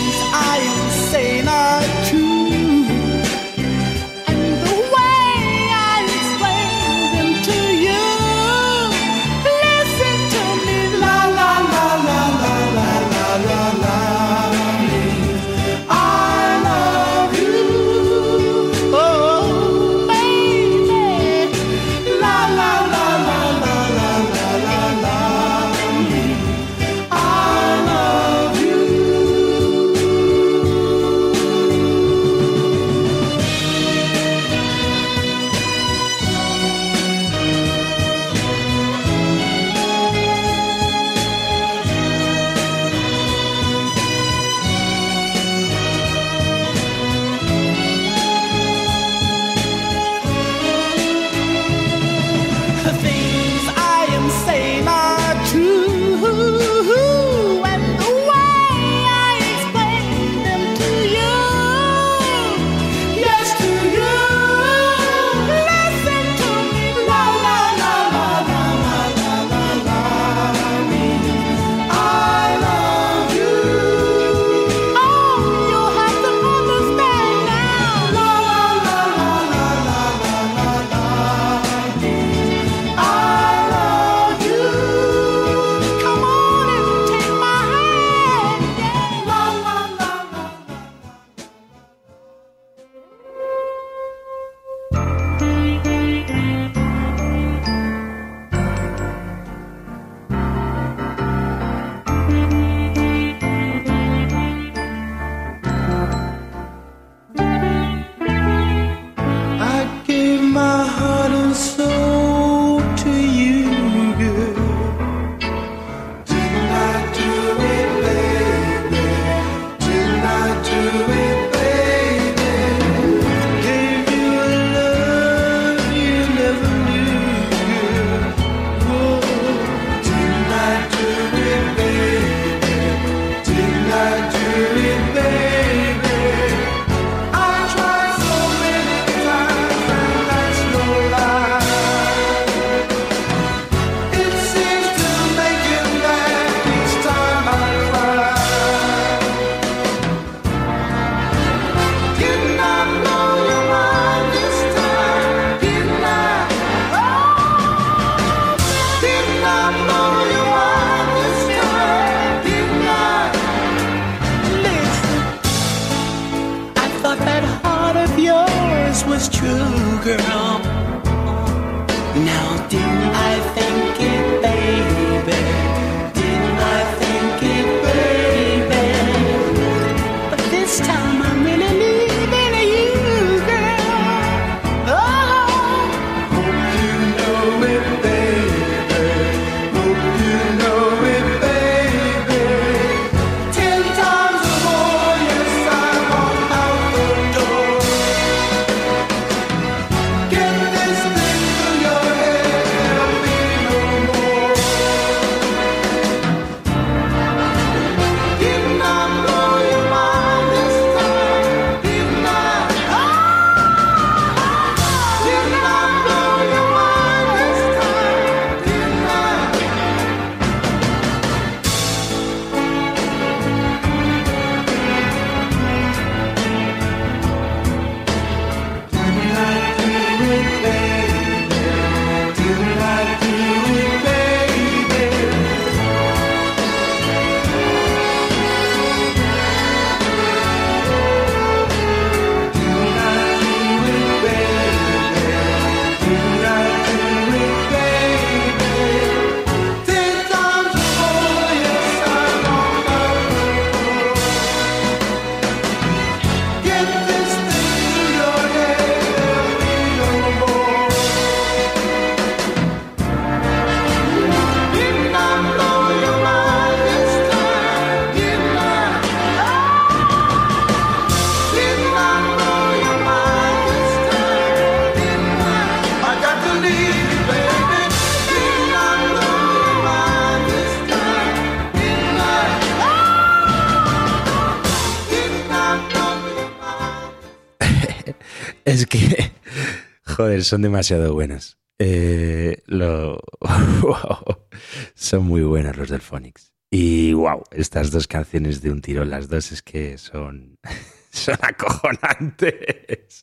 son 290.43 290.63
demasiado 290.63 291.13
buenas. 291.15 291.59
Eh, 291.79 292.63
lo, 292.67 293.19
son 294.95 295.25
muy 295.25 295.43
buenas 295.43 295.77
los 295.77 295.89
del 295.91 296.01
Phonics. 296.01 296.53
Y 296.71 297.13
wow, 297.13 297.43
estas 297.53 297.91
dos 297.91 298.07
canciones 298.09 298.61
de 298.61 298.71
un 298.71 298.81
tiro, 298.81 299.05
las 299.05 299.29
dos 299.29 299.53
es 299.53 299.63
que 299.63 299.97
son, 299.99 300.59
son 301.11 301.37
acojonantes. 301.41 303.23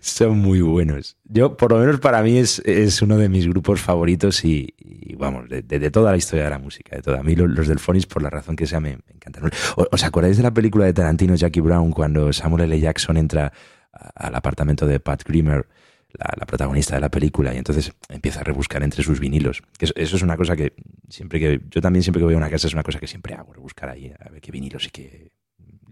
Son 0.00 0.38
muy 0.38 0.60
buenos. 0.60 1.16
Yo, 1.24 1.56
por 1.56 1.72
lo 1.72 1.78
menos 1.78 2.00
para 2.00 2.22
mí, 2.22 2.38
es, 2.38 2.60
es 2.64 3.02
uno 3.02 3.16
de 3.18 3.28
mis 3.28 3.46
grupos 3.48 3.80
favoritos 3.80 4.44
y, 4.44 4.74
vamos, 5.16 5.48
de, 5.48 5.90
toda 5.90 6.12
la 6.12 6.16
historia 6.16 6.44
de 6.44 6.50
la 6.50 6.58
música, 6.58 6.96
de 6.96 7.02
toda. 7.02 7.20
A 7.20 7.22
mí 7.22 7.36
lo- 7.36 7.46
los, 7.46 7.68
del 7.68 7.78
Phonics, 7.78 8.06
por 8.06 8.22
la 8.22 8.30
razón 8.30 8.56
que 8.56 8.66
sea, 8.66 8.80
me, 8.80 8.96
me 8.96 9.14
encantan. 9.14 9.50
¿O- 9.76 9.86
¿Os 9.90 10.04
acordáis 10.04 10.36
de 10.36 10.42
la 10.42 10.54
película 10.54 10.84
de 10.86 10.92
Tarantino, 10.92 11.34
Jackie 11.34 11.60
Brown, 11.60 11.90
cuando 11.92 12.32
Samuel 12.32 12.64
L. 12.64 12.80
Jackson 12.80 13.16
entra 13.16 13.52
al 13.92 14.34
apartamento 14.34 14.86
de 14.86 15.00
Pat 15.00 15.22
Grimmer, 15.24 15.66
la, 16.12 16.46
protagonista 16.46 16.94
de 16.94 17.00
la 17.00 17.10
película, 17.10 17.54
y 17.54 17.58
entonces 17.58 17.92
empieza 18.08 18.40
a 18.40 18.44
rebuscar 18.44 18.82
entre 18.82 19.02
sus 19.02 19.20
vinilos? 19.20 19.62
Eso, 19.78 19.92
eso 19.96 20.16
es 20.16 20.22
una 20.22 20.36
cosa 20.36 20.56
que 20.56 20.74
siempre 21.08 21.40
que, 21.40 21.60
yo 21.70 21.80
también 21.80 22.02
siempre 22.02 22.20
que 22.20 22.24
voy 22.24 22.34
a 22.34 22.38
una 22.38 22.50
casa 22.50 22.66
es 22.66 22.72
una 22.72 22.82
cosa 22.82 22.98
que 22.98 23.06
siempre 23.06 23.34
hago, 23.34 23.52
rebuscar 23.52 23.90
ahí 23.90 24.12
a 24.18 24.30
ver 24.30 24.40
qué 24.40 24.52
vinilos 24.52 24.86
y 24.86 24.90
qué 24.90 25.32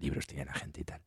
libros 0.00 0.26
tiene 0.26 0.44
la 0.44 0.54
gente 0.54 0.80
y 0.80 0.84
tal. 0.84 1.00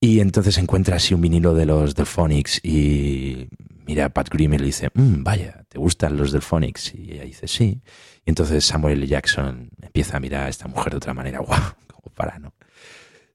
Y 0.00 0.20
entonces 0.20 0.58
encuentra 0.58 0.96
así 0.96 1.14
un 1.14 1.22
vinilo 1.22 1.54
de 1.54 1.66
los 1.66 1.94
Delphonics 1.94 2.60
y 2.62 3.48
mira 3.86 4.06
a 4.06 4.08
Pat 4.10 4.28
Grimm 4.28 4.54
y 4.54 4.58
le 4.58 4.66
dice, 4.66 4.90
"Mm, 4.92 5.22
vaya, 5.22 5.64
¿te 5.68 5.78
gustan 5.78 6.16
los 6.16 6.32
Delphonics? 6.32 6.94
Y 6.94 7.12
ella 7.12 7.24
dice, 7.24 7.48
sí. 7.48 7.80
Y 8.24 8.30
entonces 8.30 8.64
Samuel. 8.64 9.06
Jackson 9.06 9.70
empieza 9.80 10.16
a 10.16 10.20
mirar 10.20 10.46
a 10.46 10.48
esta 10.48 10.68
mujer 10.68 10.92
de 10.92 10.96
otra 10.98 11.14
manera, 11.14 11.38
guau, 11.40 11.60
como 11.86 12.14
para, 12.14 12.38
¿no? 12.38 12.54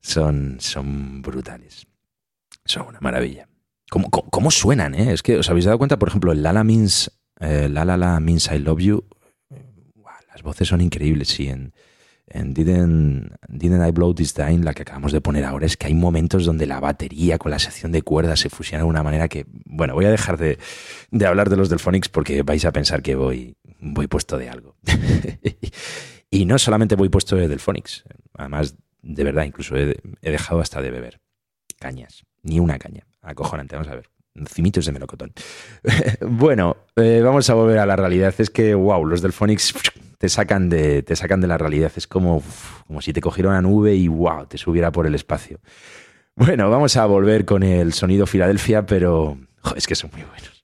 Son, 0.01 0.57
son 0.59 1.21
brutales. 1.21 1.87
Son 2.65 2.87
una 2.87 2.99
maravilla. 2.99 3.47
¿Cómo, 3.91 4.09
cómo, 4.09 4.51
suenan, 4.51 4.95
eh? 4.95 5.11
Es 5.11 5.21
que 5.21 5.35
os 5.35 5.49
habéis 5.49 5.65
dado 5.65 5.77
cuenta, 5.77 5.99
por 5.99 6.07
ejemplo, 6.07 6.31
el 6.31 6.41
Lala 6.41 6.63
Means, 6.63 7.11
eh, 7.41 7.67
La 7.69 7.83
La 7.83 7.97
La 7.97 8.21
Means 8.21 8.49
I 8.49 8.59
Love 8.59 8.79
You, 8.79 9.03
eh, 9.49 9.65
las 10.29 10.41
voces 10.43 10.69
son 10.69 10.79
increíbles, 10.79 11.27
sí, 11.27 11.49
en, 11.49 11.73
Didn't, 12.53 13.33
Didn't 13.49 13.85
I 13.85 13.91
Blow 13.91 14.15
This 14.15 14.33
Time, 14.33 14.59
la 14.59 14.73
que 14.73 14.83
acabamos 14.83 15.11
de 15.11 15.19
poner 15.19 15.43
ahora, 15.43 15.65
es 15.65 15.75
que 15.75 15.87
hay 15.87 15.93
momentos 15.93 16.45
donde 16.45 16.67
la 16.67 16.79
batería 16.79 17.37
con 17.37 17.51
la 17.51 17.59
sección 17.59 17.91
de 17.91 18.01
cuerdas 18.01 18.39
se 18.39 18.49
fusionan 18.49 18.87
de 18.87 18.89
una 18.91 19.03
manera 19.03 19.27
que, 19.27 19.45
bueno, 19.65 19.93
voy 19.93 20.05
a 20.05 20.09
dejar 20.11 20.37
de, 20.37 20.57
de 21.09 21.25
hablar 21.25 21.49
de 21.49 21.57
los 21.57 21.67
Delphonics 21.67 22.07
porque 22.07 22.43
vais 22.43 22.63
a 22.63 22.71
pensar 22.71 23.01
que 23.01 23.15
voy, 23.15 23.57
voy 23.81 24.07
puesto 24.07 24.37
de 24.37 24.47
algo. 24.47 24.77
y 26.31 26.45
no 26.45 26.57
solamente 26.59 26.95
voy 26.95 27.09
puesto 27.09 27.35
de 27.35 27.49
Delphonics, 27.49 28.05
además, 28.37 28.77
de 29.01 29.23
verdad, 29.25 29.43
incluso 29.43 29.75
he 29.75 29.97
dejado 30.21 30.61
hasta 30.61 30.81
de 30.81 30.91
beber 30.91 31.19
cañas, 31.77 32.23
ni 32.41 32.61
una 32.61 32.79
caña, 32.79 33.05
acojonante, 33.21 33.75
vamos 33.75 33.91
a 33.91 33.95
ver. 33.95 34.09
Cimitos 34.47 34.85
de 34.85 34.93
melocotón. 34.93 35.33
bueno, 36.21 36.77
eh, 36.95 37.21
vamos 37.23 37.49
a 37.49 37.53
volver 37.53 37.79
a 37.79 37.85
la 37.85 37.95
realidad. 37.95 38.33
Es 38.37 38.49
que, 38.49 38.73
wow, 38.73 39.05
los 39.05 39.21
Delphonics 39.21 39.73
te 40.17 40.29
sacan 40.29 40.69
de, 40.69 41.03
te 41.03 41.15
sacan 41.15 41.41
de 41.41 41.47
la 41.47 41.57
realidad. 41.57 41.91
Es 41.95 42.07
como, 42.07 42.41
como 42.87 43.01
si 43.01 43.11
te 43.11 43.19
cogiera 43.19 43.49
una 43.49 43.61
nube 43.61 43.95
y 43.95 44.07
wow, 44.07 44.45
te 44.45 44.57
subiera 44.57 44.91
por 44.91 45.05
el 45.05 45.15
espacio. 45.15 45.59
Bueno, 46.35 46.69
vamos 46.69 46.95
a 46.95 47.05
volver 47.05 47.43
con 47.43 47.61
el 47.63 47.91
sonido 47.91 48.25
Filadelfia, 48.25 48.85
pero 48.85 49.37
es 49.75 49.85
que 49.85 49.95
son 49.95 50.11
muy 50.13 50.23
buenos. 50.23 50.63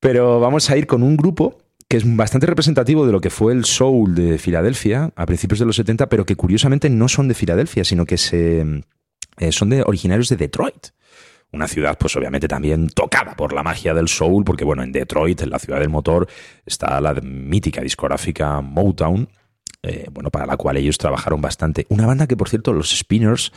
Pero 0.00 0.40
vamos 0.40 0.68
a 0.70 0.76
ir 0.76 0.86
con 0.86 1.02
un 1.02 1.16
grupo 1.16 1.58
que 1.88 1.96
es 1.96 2.16
bastante 2.16 2.46
representativo 2.46 3.06
de 3.06 3.12
lo 3.12 3.20
que 3.20 3.30
fue 3.30 3.52
el 3.52 3.64
soul 3.64 4.14
de 4.14 4.38
Filadelfia 4.38 5.10
a 5.16 5.26
principios 5.26 5.58
de 5.58 5.64
los 5.64 5.76
70, 5.76 6.08
pero 6.08 6.26
que 6.26 6.36
curiosamente 6.36 6.90
no 6.90 7.08
son 7.08 7.28
de 7.28 7.34
Filadelfia, 7.34 7.84
sino 7.84 8.04
que 8.04 8.18
se, 8.18 8.82
eh, 9.38 9.52
son 9.52 9.70
de 9.70 9.82
originarios 9.82 10.28
de 10.28 10.36
Detroit. 10.36 10.88
Una 11.50 11.66
ciudad, 11.66 11.96
pues 11.98 12.14
obviamente 12.16 12.46
también 12.46 12.88
tocada 12.90 13.34
por 13.34 13.54
la 13.54 13.62
magia 13.62 13.94
del 13.94 14.08
soul, 14.08 14.44
porque 14.44 14.64
bueno, 14.64 14.82
en 14.82 14.92
Detroit, 14.92 15.40
en 15.40 15.50
la 15.50 15.58
ciudad 15.58 15.80
del 15.80 15.88
motor, 15.88 16.28
está 16.66 17.00
la 17.00 17.14
mítica 17.14 17.80
discográfica 17.80 18.60
Motown, 18.60 19.28
eh, 19.82 20.08
bueno, 20.12 20.30
para 20.30 20.44
la 20.44 20.56
cual 20.56 20.76
ellos 20.76 20.98
trabajaron 20.98 21.40
bastante. 21.40 21.86
Una 21.88 22.06
banda 22.06 22.26
que, 22.26 22.36
por 22.36 22.48
cierto, 22.48 22.72
los 22.72 22.90
Spinners 22.90 23.52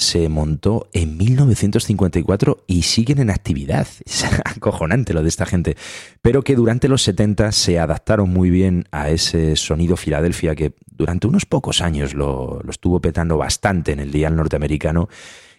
se 0.00 0.28
montó 0.28 0.88
en 0.92 1.18
1954 1.18 2.64
y 2.66 2.82
siguen 2.82 3.18
en 3.18 3.30
actividad. 3.30 3.86
Es 4.04 4.24
acojonante 4.44 5.12
lo 5.12 5.22
de 5.22 5.28
esta 5.28 5.46
gente. 5.46 5.76
Pero 6.22 6.42
que 6.42 6.56
durante 6.56 6.88
los 6.88 7.02
70 7.02 7.52
se 7.52 7.78
adaptaron 7.78 8.30
muy 8.30 8.50
bien 8.50 8.86
a 8.92 9.10
ese 9.10 9.56
sonido 9.56 9.96
Filadelfia 9.96 10.54
que 10.54 10.74
durante 10.86 11.26
unos 11.26 11.46
pocos 11.46 11.80
años 11.80 12.14
lo, 12.14 12.60
lo 12.62 12.70
estuvo 12.70 13.00
petando 13.00 13.36
bastante 13.36 13.92
en 13.92 14.00
el 14.00 14.10
dial 14.10 14.36
norteamericano, 14.36 15.08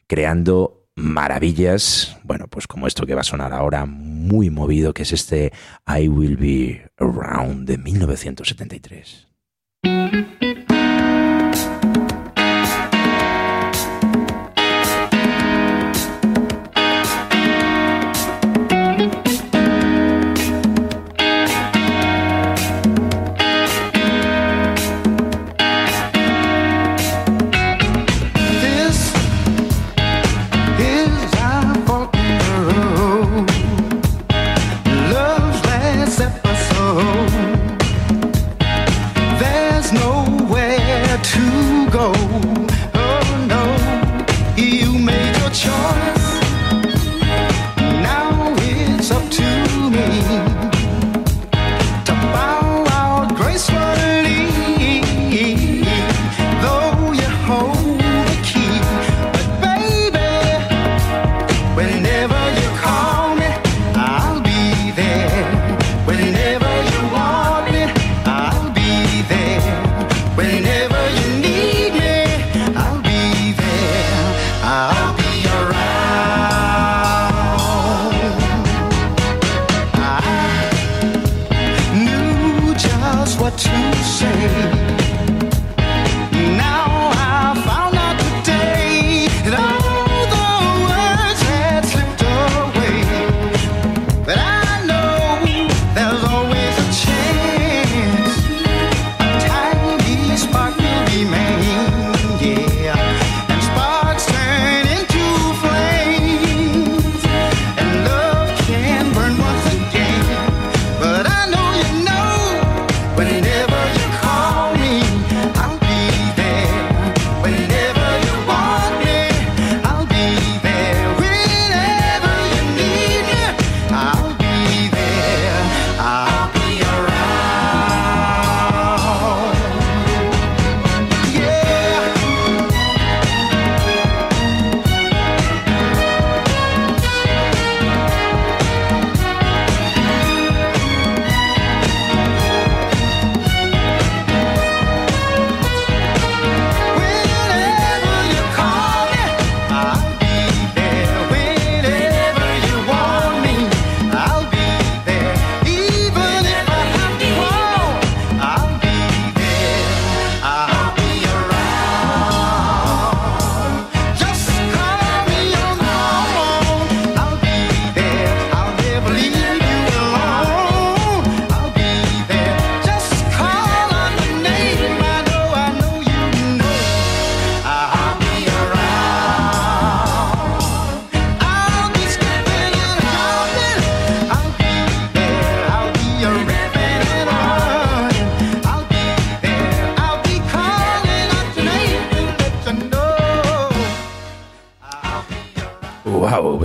creando 0.07 0.80
maravillas, 1.01 2.17
bueno, 2.23 2.47
pues 2.47 2.67
como 2.67 2.87
esto 2.87 3.05
que 3.05 3.15
va 3.15 3.21
a 3.21 3.25
sonar 3.25 3.53
ahora 3.53 3.85
muy 3.85 4.49
movido, 4.49 4.93
que 4.93 5.03
es 5.03 5.11
este 5.11 5.51
I 5.87 6.07
Will 6.07 6.37
Be 6.37 6.89
Around 6.97 7.67
de 7.67 7.77
1973. 7.77 9.30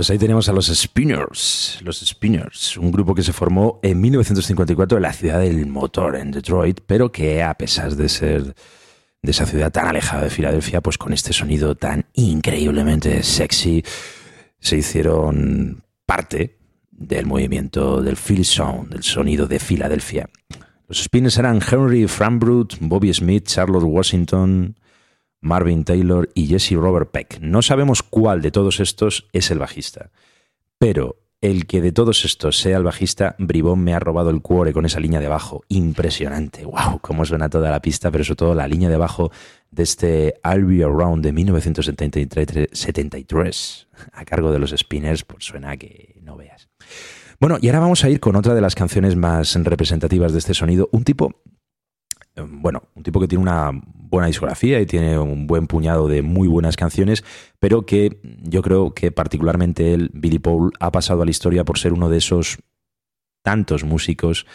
Pues 0.07 0.13
ahí 0.13 0.19
tenemos 0.19 0.47
a 0.47 0.53
los 0.53 0.67
Spinners. 0.67 1.79
Los 1.83 1.99
Spinners, 1.99 2.77
un 2.77 2.93
grupo 2.93 3.13
que 3.13 3.23
se 3.23 3.33
formó 3.33 3.81
en 3.83 3.99
1954 3.99 4.99
en 4.99 5.01
la 5.01 5.11
ciudad 5.11 5.41
del 5.41 5.65
motor, 5.65 6.15
en 6.15 6.31
Detroit, 6.31 6.79
pero 6.87 7.11
que 7.11 7.43
a 7.43 7.53
pesar 7.55 7.93
de 7.93 8.07
ser 8.07 8.55
de 9.21 9.31
esa 9.31 9.45
ciudad 9.45 9.69
tan 9.69 9.85
alejada 9.85 10.23
de 10.23 10.29
Filadelfia, 10.29 10.79
pues 10.79 10.97
con 10.97 11.11
este 11.11 11.33
sonido 11.33 11.75
tan 11.75 12.05
increíblemente 12.13 13.21
sexy, 13.21 13.83
se 14.61 14.77
hicieron 14.77 15.83
parte 16.05 16.57
del 16.89 17.25
movimiento 17.25 18.01
del 18.01 18.15
Phil 18.15 18.45
Sound, 18.45 18.91
del 18.91 19.03
sonido 19.03 19.45
de 19.45 19.59
Filadelfia. 19.59 20.29
Los 20.87 21.03
Spinners 21.03 21.37
eran 21.37 21.59
Henry 21.69 22.07
Frambrut, 22.07 22.75
Bobby 22.79 23.13
Smith, 23.13 23.45
Charlotte 23.45 23.83
Washington, 23.83 24.79
Marvin 25.41 25.83
Taylor 25.83 26.29
y 26.33 26.47
Jesse 26.47 26.73
Robert 26.73 27.11
Peck. 27.11 27.39
No 27.41 27.61
sabemos 27.61 28.03
cuál 28.03 28.41
de 28.41 28.51
todos 28.51 28.79
estos 28.79 29.27
es 29.33 29.51
el 29.51 29.59
bajista, 29.59 30.11
pero 30.77 31.17
el 31.39 31.67
que 31.67 31.81
de 31.81 31.91
todos 31.91 32.25
estos 32.25 32.57
sea 32.57 32.77
el 32.77 32.83
bajista, 32.83 33.35
Bribón 33.37 33.83
me 33.83 33.93
ha 33.93 33.99
robado 33.99 34.31
el 34.31 34.41
cuore 34.41 34.73
con 34.73 34.85
esa 34.85 34.99
línea 34.99 35.19
de 35.19 35.27
bajo. 35.27 35.63
Impresionante. 35.67 36.65
¡Wow! 36.65 36.99
Cómo 37.01 37.25
suena 37.25 37.49
toda 37.49 37.69
la 37.69 37.79
pista, 37.79 38.09
pero 38.09 38.23
sobre 38.23 38.37
todo 38.37 38.55
la 38.55 38.67
línea 38.67 38.89
de 38.89 38.97
bajo 38.97 39.31
de 39.69 39.83
este 39.83 40.33
I'll 40.43 40.65
Be 40.65 40.83
Around 40.83 41.23
de 41.23 41.33
1973 41.33 42.69
73, 42.71 43.87
a 44.13 44.25
cargo 44.25 44.51
de 44.51 44.59
los 44.59 44.71
Spinners, 44.71 45.23
pues 45.25 45.45
suena 45.45 45.77
que 45.77 46.19
no 46.23 46.37
veas. 46.37 46.69
Bueno, 47.39 47.57
y 47.61 47.67
ahora 47.67 47.81
vamos 47.81 48.03
a 48.03 48.09
ir 48.09 48.19
con 48.19 48.35
otra 48.35 48.55
de 48.55 48.61
las 48.61 48.73
canciones 48.73 49.15
más 49.15 49.53
representativas 49.63 50.31
de 50.31 50.39
este 50.39 50.55
sonido. 50.55 50.89
Un 50.91 51.03
tipo 51.03 51.35
eh, 52.37 52.45
bueno, 52.47 52.83
un 52.95 53.03
tipo 53.03 53.19
que 53.19 53.27
tiene 53.27 53.41
una 53.41 53.71
buena 54.09 54.27
discografía 54.27 54.79
y 54.79 54.85
tiene 54.85 55.17
un 55.19 55.47
buen 55.47 55.67
puñado 55.67 56.07
de 56.07 56.21
muy 56.21 56.47
buenas 56.47 56.75
canciones, 56.75 57.23
pero 57.59 57.85
que 57.85 58.19
yo 58.43 58.61
creo 58.61 58.93
que 58.93 59.11
particularmente 59.11 59.93
él, 59.93 60.09
Billy 60.13 60.39
Paul, 60.39 60.71
ha 60.79 60.91
pasado 60.91 61.21
a 61.21 61.25
la 61.25 61.31
historia 61.31 61.65
por 61.65 61.77
ser 61.77 61.93
uno 61.93 62.09
de 62.09 62.17
esos 62.17 62.59
tantos 63.43 63.83
músicos 63.83 64.45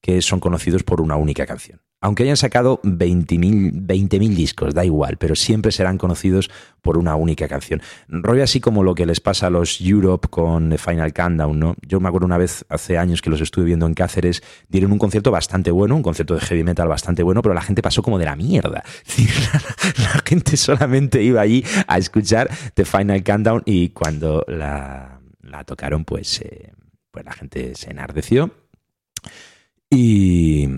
que 0.00 0.22
son 0.22 0.40
conocidos 0.40 0.82
por 0.82 1.00
una 1.00 1.16
única 1.16 1.46
canción. 1.46 1.80
Aunque 2.02 2.22
hayan 2.22 2.36
sacado 2.36 2.80
20.000 2.82 3.70
20 3.74 4.18
discos, 4.18 4.74
da 4.74 4.84
igual, 4.84 5.18
pero 5.18 5.34
siempre 5.34 5.70
serán 5.70 5.98
conocidos 5.98 6.50
por 6.80 6.96
una 6.96 7.14
única 7.14 7.46
canción. 7.46 7.82
Rollo 8.08 8.42
así 8.42 8.60
como 8.60 8.82
lo 8.82 8.94
que 8.94 9.04
les 9.04 9.20
pasa 9.20 9.48
a 9.48 9.50
los 9.50 9.80
Europe 9.80 10.28
con 10.28 10.70
The 10.70 10.78
Final 10.78 11.12
Countdown, 11.12 11.58
¿no? 11.58 11.76
Yo 11.86 12.00
me 12.00 12.08
acuerdo 12.08 12.26
una 12.26 12.38
vez, 12.38 12.64
hace 12.70 12.96
años 12.96 13.20
que 13.20 13.28
los 13.28 13.40
estuve 13.40 13.66
viendo 13.66 13.86
en 13.86 13.94
Cáceres, 13.94 14.42
dieron 14.68 14.92
un 14.92 14.98
concierto 14.98 15.30
bastante 15.30 15.70
bueno, 15.70 15.94
un 15.94 16.02
concierto 16.02 16.34
de 16.34 16.40
heavy 16.40 16.64
metal 16.64 16.88
bastante 16.88 17.22
bueno, 17.22 17.42
pero 17.42 17.54
la 17.54 17.62
gente 17.62 17.82
pasó 17.82 18.02
como 18.02 18.18
de 18.18 18.24
la 18.24 18.36
mierda. 18.36 18.82
La, 19.98 20.22
gente 20.24 20.56
solamente 20.56 21.22
iba 21.22 21.40
allí 21.40 21.64
a 21.86 21.98
escuchar 21.98 22.48
The 22.74 22.84
Final 22.84 23.22
Countdown 23.22 23.62
y 23.66 23.90
cuando 23.90 24.44
la, 24.46 25.20
la 25.42 25.64
tocaron, 25.64 26.04
pues, 26.04 26.40
eh, 26.40 26.72
pues 27.10 27.24
la 27.24 27.32
gente 27.32 27.74
se 27.74 27.90
enardeció 27.90 28.50
y, 29.90 30.68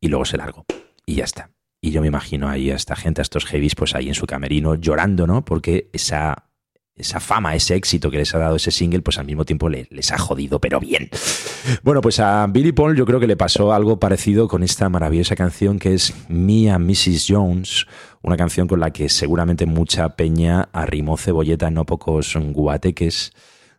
y 0.00 0.08
luego 0.08 0.24
se 0.24 0.36
largó. 0.36 0.64
Y 1.06 1.16
ya 1.16 1.24
está. 1.24 1.50
Y 1.80 1.90
yo 1.92 2.00
me 2.00 2.08
imagino 2.08 2.48
ahí 2.48 2.70
a 2.70 2.74
esta 2.76 2.96
gente, 2.96 3.20
a 3.20 3.22
estos 3.22 3.46
heavies, 3.46 3.74
pues 3.74 3.94
ahí 3.94 4.08
en 4.08 4.14
su 4.14 4.26
camerino 4.26 4.74
llorando, 4.74 5.26
¿no? 5.28 5.44
Porque 5.44 5.88
esa, 5.92 6.48
esa 6.96 7.20
fama, 7.20 7.54
ese 7.54 7.76
éxito 7.76 8.10
que 8.10 8.18
les 8.18 8.34
ha 8.34 8.38
dado 8.38 8.56
ese 8.56 8.72
single, 8.72 9.00
pues 9.02 9.16
al 9.18 9.26
mismo 9.26 9.44
tiempo 9.44 9.68
le- 9.68 9.86
les 9.90 10.10
ha 10.10 10.18
jodido, 10.18 10.60
pero 10.60 10.80
bien. 10.80 11.08
Bueno, 11.84 12.00
pues 12.00 12.18
a 12.18 12.46
Billy 12.48 12.72
Paul 12.72 12.96
yo 12.96 13.06
creo 13.06 13.20
que 13.20 13.28
le 13.28 13.36
pasó 13.36 13.72
algo 13.72 14.00
parecido 14.00 14.48
con 14.48 14.64
esta 14.64 14.88
maravillosa 14.88 15.36
canción 15.36 15.78
que 15.78 15.94
es 15.94 16.12
and 16.28 16.84
Mrs. 16.90 17.26
Jones, 17.28 17.86
una 18.22 18.36
canción 18.36 18.66
con 18.66 18.80
la 18.80 18.90
que 18.92 19.08
seguramente 19.08 19.64
mucha 19.64 20.16
peña 20.16 20.68
arrimó 20.72 21.16
cebolleta, 21.16 21.70
no 21.70 21.86
pocos 21.86 22.34
guateques 22.36 23.32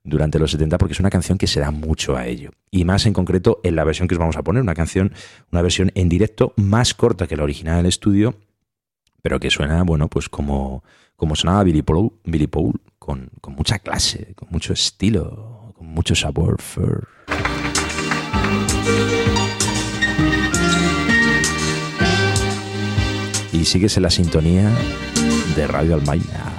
durante 0.04 0.40
los 0.40 0.52
70 0.52 0.78
porque 0.78 0.94
es 0.94 1.00
una 1.00 1.10
canción 1.10 1.38
que 1.38 1.48
se 1.48 1.60
da 1.60 1.72
mucho 1.72 2.16
a 2.16 2.26
ello. 2.26 2.52
Y 2.72 2.86
más 2.86 3.06
en 3.06 3.14
concreto 3.14 3.60
en 3.64 3.76
la 3.76 3.84
versión 3.84 4.08
que 4.08 4.16
os 4.16 4.20
vamos 4.20 4.38
a 4.38 4.44
poner, 4.44 4.62
una 4.62 4.76
canción, 4.76 5.14
una 5.52 5.62
versión 5.62 5.92
en 5.96 6.10
directo 6.10 6.54
más 6.56 6.94
corta 6.94 7.28
que 7.28 7.38
la 7.38 7.44
original 7.44 7.78
del 7.78 7.88
estudio, 7.88 8.36
pero 9.22 9.40
que 9.40 9.50
suena, 9.50 9.84
bueno, 9.84 10.08
pues 10.08 10.30
como, 10.30 10.84
como 11.16 11.36
sonaba 11.36 11.64
Billy 11.64 11.82
Paul, 11.82 12.14
Billy 12.24 12.48
Paul 12.48 12.80
con, 12.98 13.30
con 13.42 13.56
mucha 13.56 13.80
clase, 13.80 14.34
con 14.36 14.50
mucho 14.50 14.74
estilo, 14.74 15.74
con 15.76 15.88
mucho 15.88 16.16
sabor. 16.16 16.58
Y 23.52 23.66
sigues 23.66 23.98
en 23.98 24.04
la 24.04 24.10
sintonía 24.10 24.72
de 25.56 25.68
Radio 25.68 25.96
Almaina. 25.96 26.59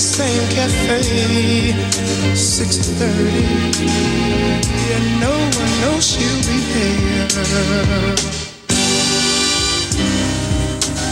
Same 0.00 0.48
cafe, 0.48 1.74
6:30. 2.32 3.44
Yeah, 4.88 5.20
no 5.20 5.34
one 5.60 5.72
knows 5.82 6.04
she'll 6.08 6.42
be 6.48 6.58
there. 6.72 7.28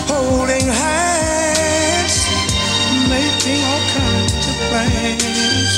Holding 0.08 0.68
hands, 0.82 2.16
making 3.12 3.60
all 3.70 3.84
kinds 3.92 4.44
of 4.50 4.56
plans 4.68 5.72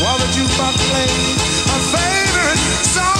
while 0.00 0.18
the 0.18 0.28
jukebox 0.34 0.74
plays 0.88 1.40
our 1.72 1.82
favorite 1.92 2.62
song. 2.94 3.19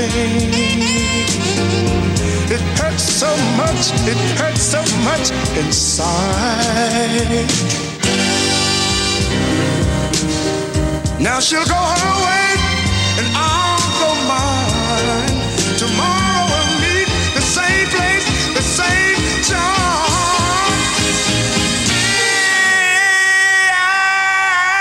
Believe. 0.00 1.28
It 2.50 2.62
hurts 2.80 3.04
so 3.04 3.30
much, 3.56 3.92
it 4.08 4.20
hurts 4.40 4.62
so 4.62 4.80
much 5.04 5.30
inside. 5.60 7.50
Now 11.20 11.38
she'll 11.40 11.64
go 11.64 11.74
her 11.74 12.14
way 12.26 12.48
and 13.18 13.26
I'll 13.36 13.90
go 14.00 14.10
mine. 14.32 15.36
Tomorrow 15.82 16.42
we'll 16.50 16.72
meet 16.84 17.08
the 17.34 17.44
same 17.56 17.86
place, 17.94 18.26
the 18.58 18.64
same 18.80 19.20
time. 19.52 20.80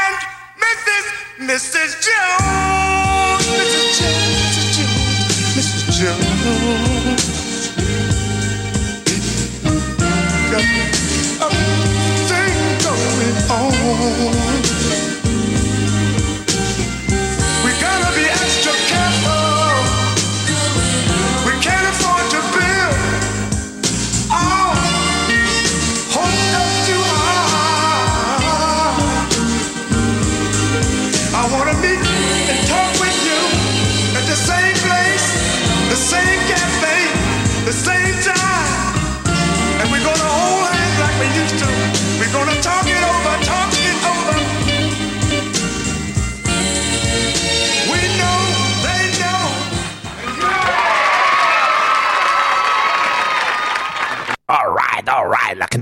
And 0.07 0.15
Mrs. 0.63 1.05
Mrs. 1.49 1.91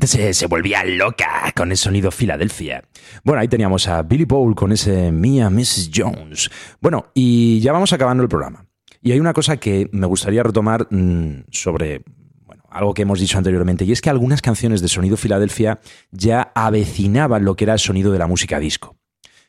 se, 0.08 0.48
volvía 0.48 0.84
loca 0.84 1.52
con 1.56 1.72
el 1.72 1.78
sonido 1.78 2.12
Filadelfia. 2.12 2.84
Bueno, 3.24 3.42
ahí 3.42 3.48
teníamos 3.48 3.88
a 3.88 4.02
Billy 4.04 4.26
Paul 4.26 4.56
con 4.56 4.72
ese 4.72 5.12
Mia 5.12 5.50
Mrs. 5.50 5.92
Jones. 5.94 6.50
Bueno, 6.82 7.08
y 7.14 7.60
ya 7.60 7.72
vamos 7.72 7.94
acabando 7.94 8.24
el 8.24 8.30
programa. 8.30 8.66
Y 9.02 9.12
hay 9.12 9.20
una 9.20 9.34
cosa 9.34 9.58
que 9.58 9.90
me 9.92 10.08
gustaría 10.08 10.44
retomar 10.44 10.88
mm, 10.90 11.46
sobre 11.52 12.02
bueno, 12.46 12.64
algo 12.70 12.94
que 12.94 13.04
hemos 13.04 13.20
dicho 13.20 13.38
anteriormente, 13.38 13.86
y 13.86 13.92
es 13.92 14.02
que 14.02 14.10
algunas 14.10 14.42
canciones 14.42 14.82
de 14.82 14.88
sonido 14.88 15.18
Filadelfia 15.18 15.80
ya 16.12 16.52
avecinaban 16.56 17.46
lo 17.46 17.56
que 17.56 17.66
era 17.66 17.74
el 17.74 17.80
sonido 17.80 18.12
de 18.12 18.20
la 18.20 18.28
música 18.28 18.60
disco. 18.60 18.98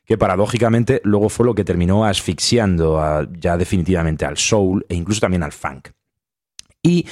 Que 0.05 0.19
paradójicamente 0.19 1.01
luego 1.05 1.29
fue 1.29 1.47
lo 1.47 1.55
que 1.55 1.65
terminó 1.65 2.05
asfixiando 2.05 3.29
ya 3.39 3.57
definitivamente 3.57 4.25
al 4.25 4.39
soul 4.39 4.85
e 4.89 4.95
incluso 4.95 5.21
también 5.21 5.43
al 5.43 5.53
funk. 5.53 5.91
Y 6.83 7.07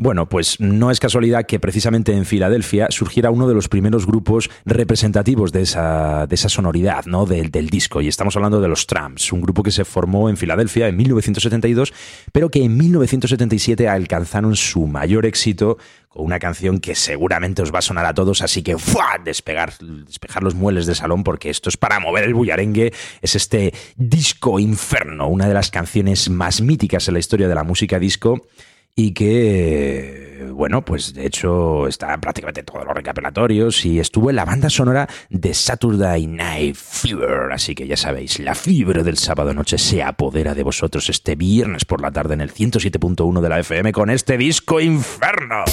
bueno, 0.00 0.30
pues 0.30 0.58
no 0.60 0.90
es 0.90 0.98
casualidad 0.98 1.44
que 1.44 1.60
precisamente 1.60 2.14
en 2.14 2.24
Filadelfia 2.24 2.86
surgiera 2.88 3.30
uno 3.30 3.46
de 3.46 3.52
los 3.52 3.68
primeros 3.68 4.06
grupos 4.06 4.48
representativos 4.64 5.52
de 5.52 5.60
esa, 5.60 6.26
de 6.26 6.34
esa 6.36 6.48
sonoridad, 6.48 7.04
¿no? 7.04 7.26
Del, 7.26 7.50
del 7.50 7.68
disco. 7.68 8.00
Y 8.00 8.08
estamos 8.08 8.34
hablando 8.34 8.62
de 8.62 8.68
los 8.68 8.86
Tramps, 8.86 9.30
un 9.30 9.42
grupo 9.42 9.62
que 9.62 9.70
se 9.70 9.84
formó 9.84 10.30
en 10.30 10.38
Filadelfia 10.38 10.88
en 10.88 10.96
1972, 10.96 11.92
pero 12.32 12.48
que 12.48 12.64
en 12.64 12.78
1977 12.78 13.88
alcanzaron 13.88 14.56
su 14.56 14.86
mayor 14.86 15.26
éxito 15.26 15.76
con 16.08 16.24
una 16.24 16.38
canción 16.38 16.80
que 16.80 16.94
seguramente 16.94 17.60
os 17.60 17.70
va 17.70 17.80
a 17.80 17.82
sonar 17.82 18.06
a 18.06 18.14
todos, 18.14 18.40
así 18.40 18.62
que 18.62 18.78
¡fua! 18.78 19.20
Despegar, 19.22 19.76
despejar 19.80 20.42
los 20.42 20.54
muebles 20.54 20.86
del 20.86 20.96
salón 20.96 21.24
porque 21.24 21.50
esto 21.50 21.68
es 21.68 21.76
para 21.76 22.00
mover 22.00 22.24
el 22.24 22.32
bullarengue, 22.32 22.94
es 23.20 23.36
este 23.36 23.74
Disco 23.96 24.58
Inferno, 24.58 25.28
una 25.28 25.46
de 25.46 25.52
las 25.52 25.70
canciones 25.70 26.30
más 26.30 26.62
míticas 26.62 27.06
en 27.06 27.14
la 27.14 27.20
historia 27.20 27.48
de 27.48 27.54
la 27.54 27.64
música 27.64 27.98
disco 27.98 28.46
y 28.94 29.12
que, 29.12 30.50
bueno, 30.52 30.84
pues 30.84 31.14
de 31.14 31.26
hecho 31.26 31.86
está 31.86 32.12
en 32.14 32.20
prácticamente 32.20 32.62
todos 32.62 32.84
los 32.84 32.94
recapitulatorios 32.94 33.84
y 33.84 33.98
estuvo 33.98 34.30
en 34.30 34.36
la 34.36 34.44
banda 34.44 34.68
sonora 34.68 35.08
de 35.28 35.54
Saturday 35.54 36.26
Night 36.26 36.76
Fever. 36.76 37.52
Así 37.52 37.74
que 37.74 37.86
ya 37.86 37.96
sabéis, 37.96 38.38
la 38.38 38.54
fiebre 38.54 39.02
del 39.02 39.16
sábado 39.16 39.54
noche 39.54 39.78
se 39.78 40.02
apodera 40.02 40.54
de 40.54 40.62
vosotros 40.62 41.08
este 41.08 41.34
viernes 41.34 41.84
por 41.84 42.00
la 42.00 42.10
tarde 42.10 42.34
en 42.34 42.40
el 42.40 42.52
107.1 42.52 43.40
de 43.40 43.48
la 43.48 43.60
FM 43.60 43.92
con 43.92 44.10
este 44.10 44.36
disco 44.36 44.80
inferno. 44.80 45.64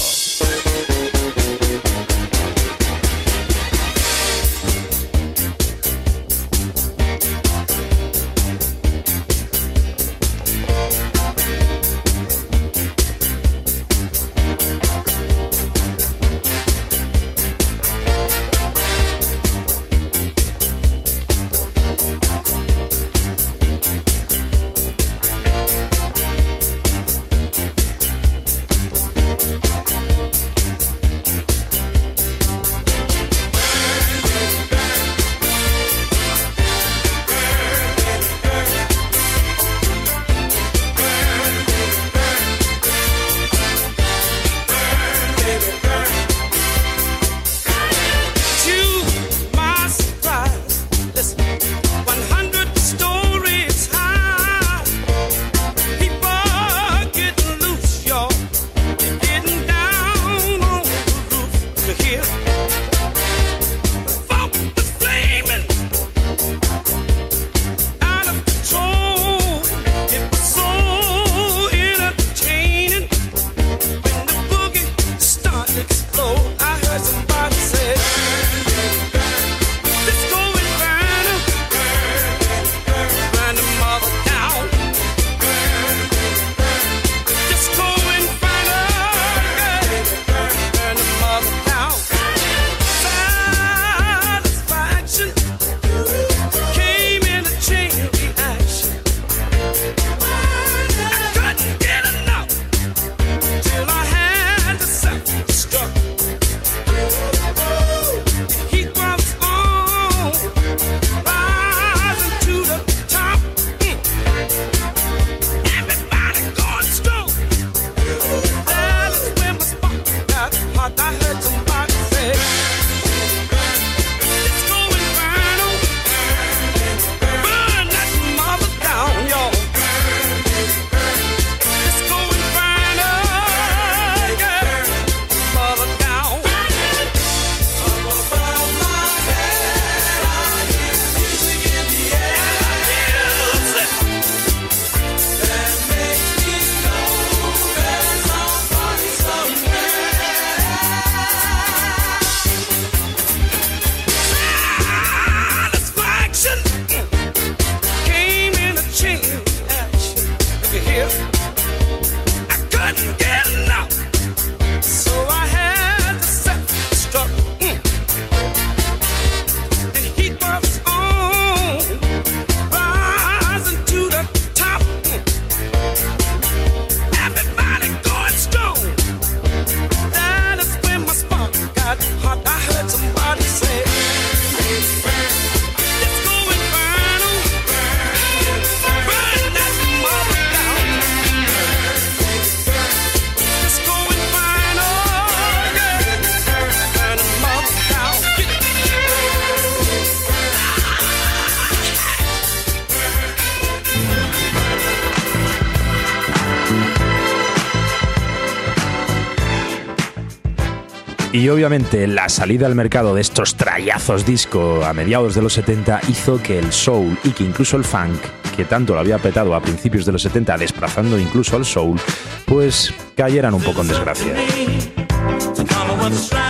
Y 211.47 211.49
obviamente 211.49 212.07
la 212.07 212.27
salida 212.27 212.65
al 212.65 212.75
mercado 212.75 213.15
de 213.15 213.21
estos 213.21 213.55
trayazos 213.55 214.25
disco 214.25 214.83
a 214.83 214.91
mediados 214.91 215.33
de 215.33 215.41
los 215.41 215.53
70 215.53 216.01
hizo 216.09 216.43
que 216.43 216.59
el 216.59 216.73
soul 216.73 217.17
y 217.23 217.29
que 217.29 217.45
incluso 217.45 217.77
el 217.77 217.85
funk, 217.85 218.19
que 218.57 218.65
tanto 218.65 218.93
lo 218.93 218.99
había 218.99 219.17
petado 219.17 219.55
a 219.55 219.61
principios 219.61 220.05
de 220.05 220.11
los 220.11 220.21
70, 220.23 220.57
desplazando 220.57 221.17
incluso 221.17 221.55
al 221.55 221.63
soul, 221.63 221.97
pues 222.45 222.93
cayeran 223.15 223.53
un 223.53 223.61
poco 223.61 223.79
en 223.79 223.87
desgracia. 223.87 224.33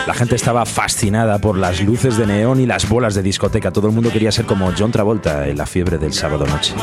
La 0.08 0.16
gente 0.16 0.36
estaba 0.36 0.66
fascinada 0.66 1.38
por 1.38 1.60
las 1.60 1.80
luces 1.80 2.18
de 2.18 2.26
neón 2.26 2.60
y 2.60 2.66
las 2.66 2.90
bolas 2.90 3.14
de 3.14 3.22
discoteca. 3.22 3.70
Todo 3.70 3.90
el 3.90 3.94
mundo 3.94 4.10
quería 4.12 4.32
ser 4.32 4.46
como 4.46 4.74
John 4.76 4.92
Travolta 4.92 5.48
en 5.48 5.60
la 5.60 5.68
fiebre 5.68 6.00
del 6.00 6.14
sábado 6.14 6.48
noche. 6.48 6.74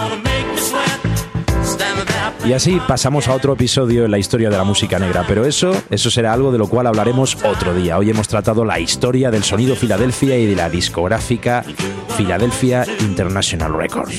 Y 2.44 2.52
así 2.52 2.78
pasamos 2.86 3.26
a 3.28 3.34
otro 3.34 3.54
episodio 3.54 4.04
en 4.04 4.10
la 4.10 4.18
historia 4.18 4.50
de 4.50 4.58
la 4.58 4.64
música 4.64 4.98
negra, 4.98 5.24
pero 5.26 5.46
eso, 5.46 5.72
eso 5.88 6.10
será 6.10 6.34
algo 6.34 6.52
de 6.52 6.58
lo 6.58 6.68
cual 6.68 6.86
hablaremos 6.86 7.38
otro 7.42 7.74
día. 7.74 7.96
Hoy 7.96 8.10
hemos 8.10 8.28
tratado 8.28 8.66
la 8.66 8.78
historia 8.78 9.30
del 9.30 9.44
sonido 9.44 9.74
Filadelfia 9.74 10.36
y 10.36 10.44
de 10.44 10.54
la 10.54 10.68
discográfica 10.68 11.64
Philadelphia 12.18 12.84
International 13.00 13.72
Records. 13.74 14.18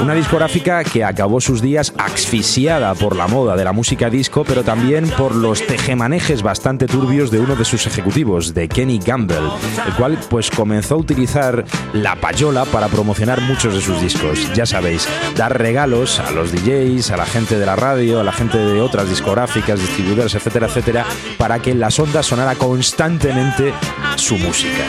Una 0.00 0.14
discográfica 0.14 0.84
que 0.84 1.04
acabó 1.04 1.40
sus 1.40 1.60
días 1.60 1.92
asfixiada 1.98 2.94
por 2.94 3.16
la 3.16 3.26
moda 3.26 3.56
de 3.56 3.64
la 3.64 3.72
música 3.72 4.08
disco, 4.08 4.44
pero 4.44 4.62
también 4.62 5.08
por 5.10 5.34
los 5.34 5.66
tejemanejes 5.66 6.42
bastante 6.42 6.86
turbios 6.86 7.30
de 7.30 7.40
uno 7.40 7.56
de 7.56 7.64
sus 7.64 7.86
ejecutivos, 7.86 8.54
de 8.54 8.68
Kenny 8.68 8.98
Gamble, 8.98 9.50
el 9.86 9.94
cual 9.94 10.18
pues 10.30 10.50
comenzó 10.50 10.94
a 10.94 10.98
utilizar 10.98 11.64
la 11.92 12.14
payola 12.16 12.64
para 12.64 12.88
promocionar 12.88 13.40
muchos 13.40 13.74
de 13.74 13.80
sus 13.80 14.00
discos. 14.00 14.52
Ya 14.54 14.66
sabéis, 14.66 15.08
dar 15.36 15.58
regalos 15.58 16.20
a 16.20 16.30
los 16.30 16.52
DJs, 16.52 17.10
a 17.10 17.16
la 17.16 17.26
gente 17.26 17.58
de 17.58 17.66
la 17.66 17.76
radio, 17.76 18.20
a 18.20 18.24
la 18.24 18.32
gente 18.32 18.56
de 18.56 18.80
otras 18.80 19.08
discográficas, 19.08 19.80
distribuidores, 19.80 20.34
etcétera, 20.34 20.68
etcétera, 20.68 21.06
para 21.36 21.58
que 21.58 21.72
en 21.72 21.80
las 21.80 21.98
ondas 21.98 22.26
sonara 22.26 22.54
constantemente 22.54 23.74
su 24.16 24.38
música. 24.38 24.84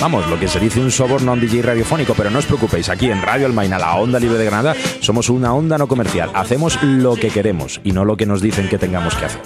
Vamos, 0.00 0.26
lo 0.30 0.40
que 0.40 0.48
se 0.48 0.58
dice 0.58 0.80
un 0.80 0.90
soborno 0.90 1.30
a 1.30 1.34
un 1.34 1.40
DJ 1.40 1.60
radiofónico, 1.60 2.14
pero 2.14 2.30
no 2.30 2.38
os 2.38 2.46
preocupéis, 2.46 2.88
aquí 2.88 3.10
en 3.10 3.20
Radio 3.20 3.44
Almaina, 3.44 3.78
la 3.78 3.96
onda 3.96 4.18
libre 4.18 4.38
de 4.38 4.46
Granada, 4.46 4.74
somos 5.00 5.28
una 5.28 5.52
onda 5.52 5.76
no 5.76 5.88
comercial. 5.88 6.30
Hacemos 6.32 6.82
lo 6.82 7.16
que 7.16 7.28
queremos 7.28 7.82
y 7.84 7.92
no 7.92 8.06
lo 8.06 8.16
que 8.16 8.24
nos 8.24 8.40
dicen 8.40 8.70
que 8.70 8.78
tengamos 8.78 9.14
que 9.14 9.26
hacer. 9.26 9.42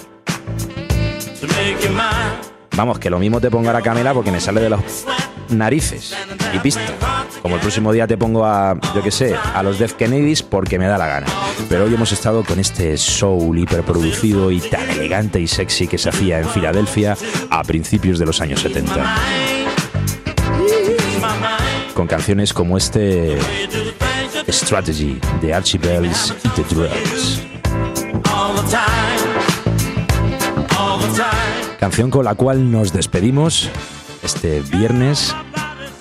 Vamos, 2.77 2.99
que 2.99 3.09
lo 3.09 3.19
mismo 3.19 3.41
te 3.41 3.51
pongo 3.51 3.69
a 3.69 3.73
la 3.73 3.81
Camela 3.81 4.13
porque 4.13 4.31
me 4.31 4.39
sale 4.39 4.61
de 4.61 4.69
los 4.69 4.79
narices 5.49 6.15
y 6.53 6.59
pista. 6.59 6.81
Como 7.41 7.55
el 7.55 7.61
próximo 7.61 7.91
día 7.91 8.07
te 8.07 8.17
pongo 8.17 8.45
a, 8.45 8.79
yo 8.95 9.03
que 9.03 9.11
sé, 9.11 9.35
a 9.35 9.61
los 9.61 9.77
Death 9.77 9.91
Kennedys 9.91 10.41
porque 10.41 10.79
me 10.79 10.87
da 10.87 10.97
la 10.97 11.07
gana. 11.07 11.27
Pero 11.67 11.83
hoy 11.83 11.93
hemos 11.93 12.13
estado 12.13 12.45
con 12.45 12.59
este 12.59 12.95
soul 12.97 13.59
hiperproducido 13.59 14.49
y 14.51 14.61
tan 14.61 14.89
elegante 14.89 15.39
y 15.39 15.47
sexy 15.47 15.87
que 15.87 15.97
se 15.97 16.09
hacía 16.09 16.39
en 16.39 16.47
Filadelfia 16.47 17.17
a 17.49 17.61
principios 17.63 18.19
de 18.19 18.25
los 18.25 18.39
años 18.39 18.61
70 18.61 19.54
con 21.95 22.07
canciones 22.07 22.53
como 22.53 22.77
este 22.77 23.39
Strategy 24.49 25.19
de 25.41 25.53
Archie 25.53 25.79
Bells 25.79 26.35
y 26.43 26.49
The 26.49 26.63
Drugs. 26.75 27.41
Canción 31.79 32.11
con 32.11 32.25
la 32.25 32.35
cual 32.35 32.69
nos 32.69 32.91
despedimos 32.91 33.69
este 34.21 34.61
viernes 34.61 35.33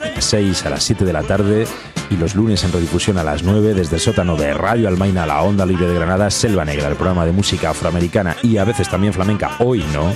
de 0.02 0.14
las 0.14 0.24
6 0.24 0.66
a 0.66 0.70
las 0.70 0.82
7 0.82 1.04
de 1.04 1.12
la 1.12 1.22
tarde 1.22 1.66
y 2.10 2.16
los 2.16 2.34
lunes 2.34 2.64
en 2.64 2.72
redifusión 2.72 3.16
a 3.18 3.24
las 3.24 3.44
9 3.44 3.74
desde 3.74 3.96
el 3.96 4.02
sótano 4.02 4.36
de 4.36 4.52
Radio 4.52 4.88
Almaina, 4.88 5.24
la 5.26 5.42
onda 5.42 5.64
libre 5.64 5.86
de 5.86 5.94
Granada, 5.94 6.30
Selva 6.30 6.64
Negra, 6.64 6.88
el 6.88 6.96
programa 6.96 7.24
de 7.24 7.32
música 7.32 7.70
afroamericana 7.70 8.36
y 8.42 8.56
a 8.56 8.64
veces 8.64 8.90
también 8.90 9.12
flamenca, 9.12 9.56
hoy 9.60 9.84
no, 9.92 10.12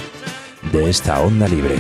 de 0.73 0.91
esta 0.91 1.21
onda 1.21 1.47
libre. 1.47 1.77